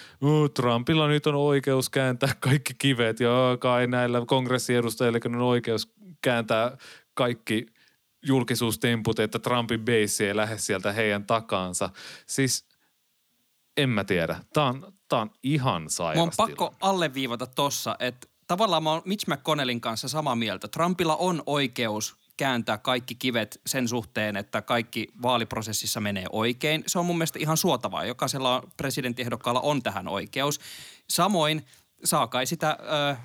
Trumpilla 0.53 1.07
nyt 1.07 1.27
on 1.27 1.35
oikeus 1.35 1.89
kääntää 1.89 2.29
kaikki 2.39 2.73
kivet 2.77 3.19
ja 3.19 3.57
kai 3.59 3.87
näillä 3.87 4.23
kongressiedustajilla 4.27 5.19
on 5.25 5.41
oikeus 5.41 5.93
kääntää 6.21 6.77
kaikki 7.13 7.65
julkisuustemput, 8.25 9.19
että 9.19 9.39
Trumpin 9.39 9.85
base 9.85 10.27
ei 10.27 10.35
lähde 10.35 10.57
sieltä 10.57 10.91
heidän 10.91 11.25
takaansa. 11.25 11.89
Siis 12.25 12.65
en 13.77 13.89
mä 13.89 14.03
tiedä. 14.03 14.39
Tämä 14.53 14.67
on, 14.67 14.93
tää 15.09 15.19
on 15.19 15.31
ihan 15.43 15.89
sairas 15.89 16.17
Mä 16.17 16.23
on 16.23 16.31
pakko 16.37 16.75
alleviivata 16.81 17.47
tossa, 17.47 17.95
että 17.99 18.27
tavallaan 18.47 18.83
mä 18.83 18.91
oon 18.91 19.01
Mitch 19.05 19.27
McConnellin 19.27 19.81
kanssa 19.81 20.07
samaa 20.07 20.35
mieltä. 20.35 20.67
Trumpilla 20.67 21.15
on 21.15 21.43
oikeus 21.45 22.22
kääntää 22.37 22.77
kaikki 22.77 23.15
kivet 23.15 23.61
sen 23.65 23.87
suhteen, 23.87 24.37
että 24.37 24.61
kaikki 24.61 25.07
vaaliprosessissa 25.21 25.99
menee 25.99 26.25
oikein. 26.31 26.83
Se 26.87 26.99
on 26.99 27.05
mun 27.05 27.17
mielestä 27.17 27.39
ihan 27.39 27.57
suotavaa. 27.57 28.05
Jokaisella 28.05 28.63
presidenttiehdokkaalla 28.77 29.61
on 29.61 29.83
tähän 29.83 30.07
oikeus. 30.07 30.59
Samoin 31.09 31.65
saa 32.03 32.27
kai 32.27 32.45
sitä, 32.45 32.69
äh, 32.69 33.17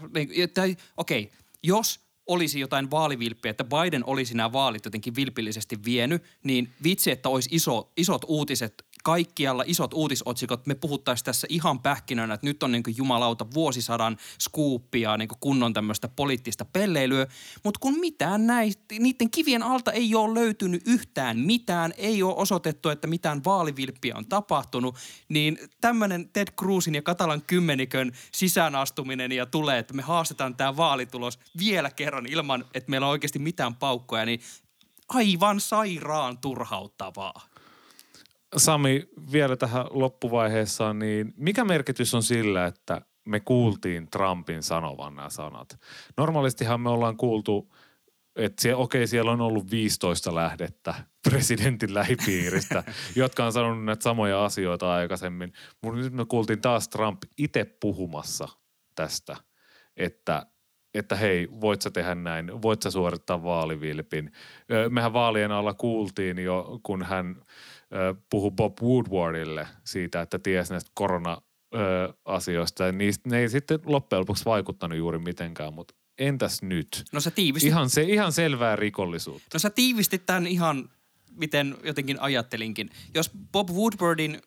tai 0.54 0.76
okei, 0.96 1.22
okay, 1.22 1.38
jos 1.62 2.00
olisi 2.26 2.60
jotain 2.60 2.90
vaalivilppiä, 2.90 3.50
että 3.50 3.64
Biden 3.64 4.04
olisi 4.06 4.36
nämä 4.36 4.52
vaalit 4.52 4.84
jotenkin 4.84 5.14
vilpillisesti 5.16 5.84
vienyt, 5.84 6.22
niin 6.44 6.72
vitsi, 6.84 7.10
että 7.10 7.28
olisi 7.28 7.48
iso, 7.52 7.92
isot 7.96 8.24
uutiset 8.28 8.84
kaikkialla 9.04 9.64
isot 9.66 9.94
uutisotsikot, 9.94 10.66
me 10.66 10.74
puhuttaisiin 10.74 11.24
tässä 11.24 11.46
ihan 11.50 11.80
pähkinönä, 11.80 12.34
että 12.34 12.46
nyt 12.46 12.62
on 12.62 12.72
niin 12.72 12.82
jumalauta 12.96 13.46
vuosisadan 13.54 14.16
skuuppia, 14.40 15.16
niin 15.16 15.28
kunnon 15.40 15.72
tämmöistä 15.72 16.08
poliittista 16.08 16.64
pelleilyä, 16.64 17.26
mutta 17.64 17.80
kun 17.80 18.00
mitään 18.00 18.46
näistä, 18.46 18.94
niiden 18.98 19.30
kivien 19.30 19.62
alta 19.62 19.92
ei 19.92 20.14
ole 20.14 20.34
löytynyt 20.34 20.82
yhtään 20.86 21.38
mitään, 21.38 21.94
ei 21.96 22.22
ole 22.22 22.34
osoitettu, 22.36 22.88
että 22.88 23.06
mitään 23.06 23.44
vaalivilppiä 23.44 24.16
on 24.16 24.26
tapahtunut, 24.26 24.96
niin 25.28 25.58
tämmöinen 25.80 26.28
Ted 26.32 26.48
Cruzin 26.60 26.94
ja 26.94 27.02
Katalan 27.02 27.42
kymmenikön 27.42 28.12
sisäänastuminen 28.32 29.32
ja 29.32 29.46
tulee, 29.46 29.78
että 29.78 29.94
me 29.94 30.02
haastetaan 30.02 30.56
tämä 30.56 30.76
vaalitulos 30.76 31.38
vielä 31.58 31.90
kerran 31.90 32.26
ilman, 32.26 32.64
että 32.74 32.90
meillä 32.90 33.06
on 33.06 33.10
oikeasti 33.10 33.38
mitään 33.38 33.74
paukkoja, 33.74 34.26
niin 34.26 34.40
aivan 35.08 35.60
sairaan 35.60 36.38
turhauttavaa. 36.38 37.48
Sami, 38.56 39.08
vielä 39.32 39.56
tähän 39.56 39.86
loppuvaiheessa, 39.90 40.94
niin 40.94 41.32
mikä 41.36 41.64
merkitys 41.64 42.14
on 42.14 42.22
sillä, 42.22 42.66
että 42.66 43.00
me 43.24 43.40
kuultiin 43.40 44.10
Trumpin 44.10 44.62
sanovan 44.62 45.14
nämä 45.14 45.30
sanat? 45.30 45.78
Normaalistihan 46.16 46.80
me 46.80 46.90
ollaan 46.90 47.16
kuultu 47.16 47.72
että 48.38 48.76
okei, 48.76 49.06
siellä 49.06 49.30
on 49.30 49.40
ollut 49.40 49.70
15 49.70 50.34
lähdettä 50.34 50.94
presidentin 51.28 51.94
lähipiiristä, 51.94 52.84
jotka 53.16 53.44
on 53.44 53.52
sanonut 53.52 53.84
näitä 53.84 54.02
samoja 54.02 54.44
asioita 54.44 54.94
aikaisemmin. 54.94 55.52
Mutta 55.82 56.00
nyt 56.00 56.12
me 56.12 56.24
kuultiin 56.24 56.60
taas 56.60 56.88
Trump 56.88 57.22
itse 57.38 57.64
puhumassa 57.80 58.48
tästä, 58.94 59.36
että 59.96 60.46
että 60.94 61.16
hei, 61.16 61.48
voit 61.60 61.82
sä 61.82 61.90
tehdä 61.90 62.14
näin, 62.14 62.62
voit 62.62 62.82
sä 62.82 62.90
suorittaa 62.90 63.42
vaalivilpin. 63.42 64.32
Mehän 64.90 65.12
vaalien 65.12 65.52
alla 65.52 65.74
kuultiin 65.74 66.38
jo, 66.38 66.80
kun 66.82 67.02
hän 67.02 67.42
puhui 68.30 68.50
Bob 68.50 68.78
Woodwardille 68.82 69.68
siitä, 69.84 70.20
että 70.20 70.38
ties 70.38 70.70
näistä 70.70 70.90
korona-asioista. 70.94 72.84
Ja 72.84 72.92
niistä, 72.92 73.28
ne 73.28 73.38
ei 73.38 73.48
sitten 73.48 73.78
loppujen 73.84 74.20
lopuksi 74.20 74.44
vaikuttanut 74.44 74.98
juuri 74.98 75.18
mitenkään, 75.18 75.74
mutta 75.74 75.94
entäs 76.18 76.62
nyt? 76.62 77.04
No 77.12 77.20
sä 77.20 77.30
tiivistit... 77.30 77.68
Ihan, 77.68 77.90
se, 77.90 78.02
ihan 78.02 78.32
selvää 78.32 78.76
rikollisuutta. 78.76 79.48
No 79.54 79.58
sä 79.58 79.70
tiivistit 79.70 80.26
tämän 80.26 80.46
ihan, 80.46 80.90
miten 81.30 81.76
jotenkin 81.84 82.20
ajattelinkin. 82.20 82.90
Jos 83.14 83.30
Bob 83.52 83.70
Woodwardin 83.70 84.42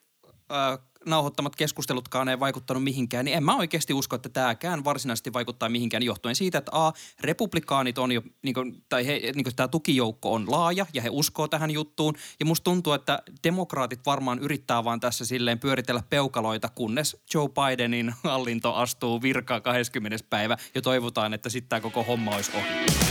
äh, 0.52 0.80
nauhoittamat 1.06 1.56
keskustelutkaan 1.56 2.30
ei 2.30 2.40
vaikuttanut 2.40 2.84
mihinkään, 2.84 3.26
niin 3.26 3.38
en 3.38 3.44
mä 3.44 3.56
oikeasti 3.56 3.94
usko, 3.94 4.16
että 4.16 4.30
tämäkään 4.30 4.84
varsinaisesti 4.84 5.34
vaikuttaa 5.34 5.70
mihinkään 5.70 6.04
johtuen 6.04 6.36
siitä, 6.36 6.58
että 6.58 6.72
A, 6.74 6.94
republikaanit 7.20 7.98
on 7.98 8.12
jo, 8.12 8.22
niin 8.42 8.54
kuin, 8.54 8.84
tai 8.90 9.08
he, 9.08 9.22
niin 9.36 9.44
kuin 9.44 9.56
tämä 9.56 9.68
tukijoukko 9.68 10.34
on 10.34 10.52
laaja 10.52 10.86
ja 10.94 11.02
he 11.02 11.10
uskoo 11.12 11.48
tähän 11.48 11.72
juttuun. 11.72 12.16
Ja 12.40 12.46
musta 12.46 12.64
tuntuu, 12.64 12.94
että 12.94 13.20
demokraatit 13.44 14.06
varmaan 14.06 14.40
yrittää 14.40 14.84
vaan 14.84 15.00
tässä 15.00 15.26
silleen 15.26 15.60
pyöritellä 15.60 16.04
peukaloita, 16.10 16.70
kunnes 16.70 17.18
Joe 17.34 17.50
Bidenin 17.50 18.14
hallinto 18.24 18.74
astuu 18.74 19.22
virkaan 19.22 19.62
20. 19.62 20.18
päivä 20.30 20.58
ja 20.76 20.82
toivotaan, 20.82 21.34
että 21.34 21.50
sitten 21.50 21.70
tämä 21.70 21.82
koko 21.82 22.04
homma 22.04 22.36
olisi 22.36 22.52
ohi. 22.58 23.02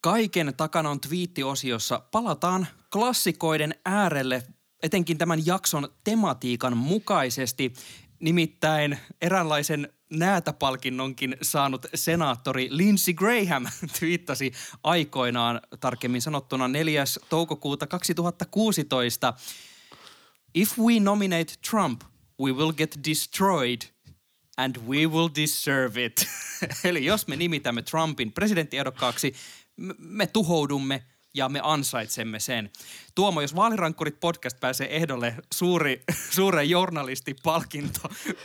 Kaiken 0.00 0.54
takana 0.56 0.90
on 0.90 1.00
twiittiosiossa. 1.00 2.02
Palataan 2.12 2.66
klassikoiden 2.92 3.74
äärelle 3.84 4.42
etenkin 4.82 5.18
tämän 5.18 5.46
jakson 5.46 5.88
tematiikan 6.04 6.76
mukaisesti. 6.76 7.72
Nimittäin 8.20 8.98
eräänlaisen 9.22 9.92
näätäpalkinnonkin 10.10 11.36
saanut 11.42 11.86
senaattori 11.94 12.68
Lindsey 12.70 13.14
Graham 13.14 13.66
twiittasi 13.98 14.52
aikoinaan, 14.82 15.60
tarkemmin 15.80 16.22
sanottuna 16.22 16.68
4. 16.68 17.04
toukokuuta 17.28 17.86
2016. 17.86 19.34
If 20.54 20.78
we 20.78 21.00
nominate 21.00 21.54
Trump, 21.70 22.00
we 22.40 22.52
will 22.52 22.72
get 22.72 22.98
destroyed 23.08 23.80
and 24.56 24.76
we 24.76 25.06
will 25.06 25.28
deserve 25.36 26.04
it. 26.04 26.26
Eli 26.84 27.04
jos 27.04 27.26
me 27.26 27.36
nimitämme 27.36 27.82
Trumpin 27.82 28.32
presidenttiehdokkaaksi, 28.32 29.34
me 29.98 30.26
tuhoudumme– 30.26 31.02
ja 31.34 31.48
me 31.48 31.60
ansaitsemme 31.62 32.40
sen. 32.40 32.70
Tuomo, 33.14 33.40
jos 33.40 33.56
Vaalirankkurit 33.56 34.20
podcast 34.20 34.60
pääsee 34.60 34.96
ehdolle 34.96 35.34
suuri, 35.54 36.02
suureen 36.36 36.70
journalistipalkinto 36.70 38.00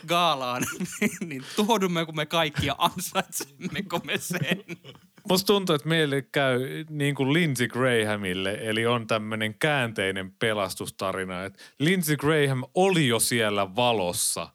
gaalaan, 0.08 0.64
niin 1.28 1.44
tuhoudumme 1.56 2.06
me 2.16 2.26
kaikki 2.26 2.66
ja 2.66 2.76
ansaitsemmeko 2.78 4.00
me 4.04 4.18
sen? 4.18 4.64
Musta 5.30 5.48
tuntuu, 5.48 5.76
että 5.76 5.88
meille 5.88 6.22
käy 6.22 6.86
niin 6.90 7.16
kuin 7.16 7.34
Lindsey 7.34 7.68
Grahamille, 7.68 8.58
eli 8.62 8.86
on 8.86 9.08
tämmöinen 9.08 9.54
käänteinen 9.54 10.32
pelastustarina, 10.32 11.44
että 11.44 11.64
Lindsey 11.80 12.18
Graham 12.18 12.64
oli 12.74 13.08
jo 13.08 13.20
siellä 13.20 13.76
valossa– 13.76 14.50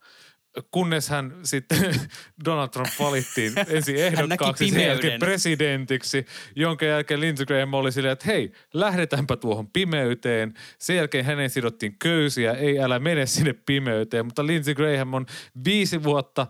kunnes 0.70 1.08
hän 1.08 1.34
sitten, 1.42 1.78
Donald 2.44 2.68
Trump 2.68 2.88
valittiin 3.00 3.52
ensin 3.68 3.96
ehdokkaaksi, 3.96 4.70
sen 4.70 4.86
jälkeen 4.86 5.20
presidentiksi, 5.20 6.26
jonka 6.56 6.84
jälkeen 6.84 7.20
Lindsey 7.20 7.46
Graham 7.46 7.74
oli 7.74 7.92
silleen, 7.92 8.12
että 8.12 8.24
hei, 8.26 8.52
lähdetäänpä 8.74 9.36
tuohon 9.36 9.70
pimeyteen. 9.70 10.54
Sen 10.78 10.96
jälkeen 10.96 11.24
hänen 11.24 11.50
sidottiin 11.50 11.96
köysiä, 11.98 12.52
ei 12.52 12.80
älä 12.80 12.98
mene 12.98 13.26
sinne 13.26 13.52
pimeyteen, 13.52 14.26
mutta 14.26 14.46
Lindsey 14.46 14.74
Graham 14.74 15.14
on 15.14 15.26
viisi 15.64 16.02
vuotta 16.02 16.46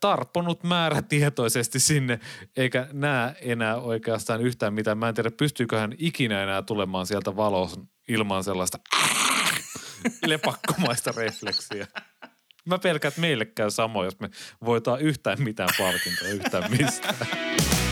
tarpponut 0.00 0.64
määrätietoisesti 0.64 1.80
sinne, 1.80 2.20
eikä 2.56 2.86
näe 2.92 3.34
enää 3.40 3.76
oikeastaan 3.76 4.40
yhtään 4.40 4.74
mitään. 4.74 4.98
Mä 4.98 5.08
en 5.08 5.14
tiedä, 5.14 5.30
pystyykö 5.30 5.78
hän 5.78 5.94
ikinä 5.98 6.42
enää 6.42 6.62
tulemaan 6.62 7.06
sieltä 7.06 7.36
valossa 7.36 7.80
ilman 8.08 8.44
sellaista 8.44 8.78
lepakkomaista 10.26 11.12
refleksiä. 11.16 11.86
Mä 12.66 12.78
pelkään, 12.78 13.08
että 13.08 13.20
meille 13.20 13.44
käy 13.44 13.70
samoin, 13.70 14.04
jos 14.04 14.20
me 14.20 14.30
voitaan 14.64 15.00
yhtään 15.00 15.42
mitään 15.42 15.68
palkintoa 15.78 16.28
yhtään 16.28 16.70
mistään. 16.70 17.16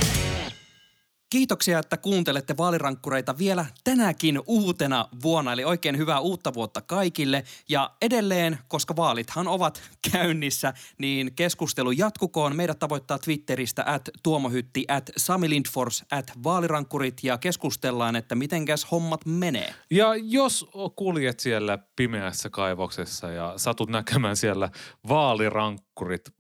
Kiitoksia, 1.35 1.79
että 1.79 1.97
kuuntelette 1.97 2.57
vaalirankkureita 2.57 3.39
vielä 3.39 3.67
tänäkin 3.85 4.41
uutena 4.47 5.09
vuonna. 5.23 5.53
Eli 5.53 5.65
oikein 5.65 5.99
hyvää 5.99 6.21
uutta 6.21 6.55
vuotta 6.55 6.81
kaikille. 6.81 7.45
Ja 7.69 7.91
edelleen, 8.03 8.59
koska 8.69 8.97
vaalithan 8.97 9.49
ovat 9.49 9.83
käynnissä, 10.13 10.75
niin 10.99 11.35
keskustelu 11.35 11.91
jatkukoon. 11.91 12.57
Meidät 12.57 12.79
tavoittaa 12.79 13.19
Twitteristä 13.19 13.85
at 13.87 14.09
tuomohytti, 14.23 14.85
at 14.89 15.11
Sami 15.17 15.51
Lindfors, 15.51 16.05
at 16.11 16.33
vaalirankkurit 16.45 17.17
ja 17.23 17.39
keskustellaan, 17.39 18.17
että 18.17 18.35
mitenkäs 18.35 18.87
hommat 18.91 19.27
menee. 19.27 19.75
Ja 19.91 20.15
jos 20.15 20.67
kuljet 20.97 21.41
siellä 21.41 21.79
pimeässä 21.97 22.51
kaivoksessa 22.51 23.31
ja 23.31 23.55
satut 23.57 23.91
näkemään 23.91 24.37
siellä 24.37 24.71
vaalirankkurit, 25.09 26.31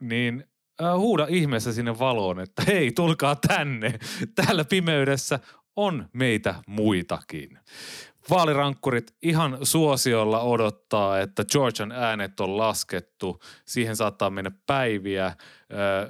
niin 0.00 0.44
huuda 0.96 1.26
ihmeessä 1.28 1.72
sinne 1.72 1.98
valoon, 1.98 2.40
että 2.40 2.62
hei, 2.66 2.92
tulkaa 2.92 3.36
tänne. 3.36 3.98
Täällä 4.34 4.64
pimeydessä 4.64 5.40
on 5.76 6.08
meitä 6.12 6.54
muitakin. 6.66 7.58
Vaalirankkurit 8.30 9.14
ihan 9.22 9.58
suosiolla 9.62 10.40
odottaa, 10.40 11.20
että 11.20 11.44
Georgian 11.44 11.92
äänet 11.92 12.40
on 12.40 12.56
laskettu. 12.56 13.40
Siihen 13.64 13.96
saattaa 13.96 14.30
mennä 14.30 14.50
päiviä, 14.66 15.36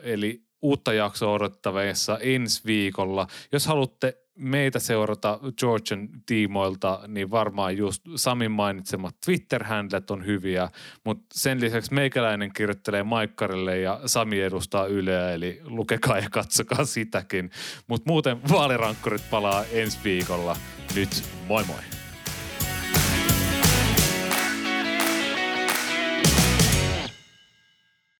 eli 0.02 0.42
uutta 0.62 0.92
jaksoa 0.92 1.32
odottavissa 1.32 2.18
ensi 2.18 2.62
viikolla. 2.66 3.26
Jos 3.52 3.66
haluatte 3.66 4.23
meitä 4.38 4.78
seurata 4.78 5.40
Georgian 5.58 6.08
tiimoilta, 6.26 7.00
niin 7.08 7.30
varmaan 7.30 7.76
just 7.76 8.02
Samin 8.16 8.50
mainitsemat 8.50 9.16
Twitter-handlet 9.24 10.10
on 10.10 10.26
hyviä, 10.26 10.68
mutta 11.04 11.24
sen 11.32 11.60
lisäksi 11.60 11.94
meikäläinen 11.94 12.52
kirjoittelee 12.52 13.02
Maikkarille 13.02 13.78
ja 13.78 14.00
Sami 14.06 14.40
edustaa 14.40 14.86
Yleä, 14.86 15.30
eli 15.30 15.60
lukekaa 15.64 16.18
ja 16.18 16.30
katsokaa 16.30 16.84
sitäkin. 16.84 17.50
Mutta 17.86 18.10
muuten 18.10 18.40
vaalirankkurit 18.50 19.30
palaa 19.30 19.64
ensi 19.72 19.98
viikolla. 20.04 20.56
Nyt 20.94 21.24
moi 21.48 21.64
moi! 21.64 22.03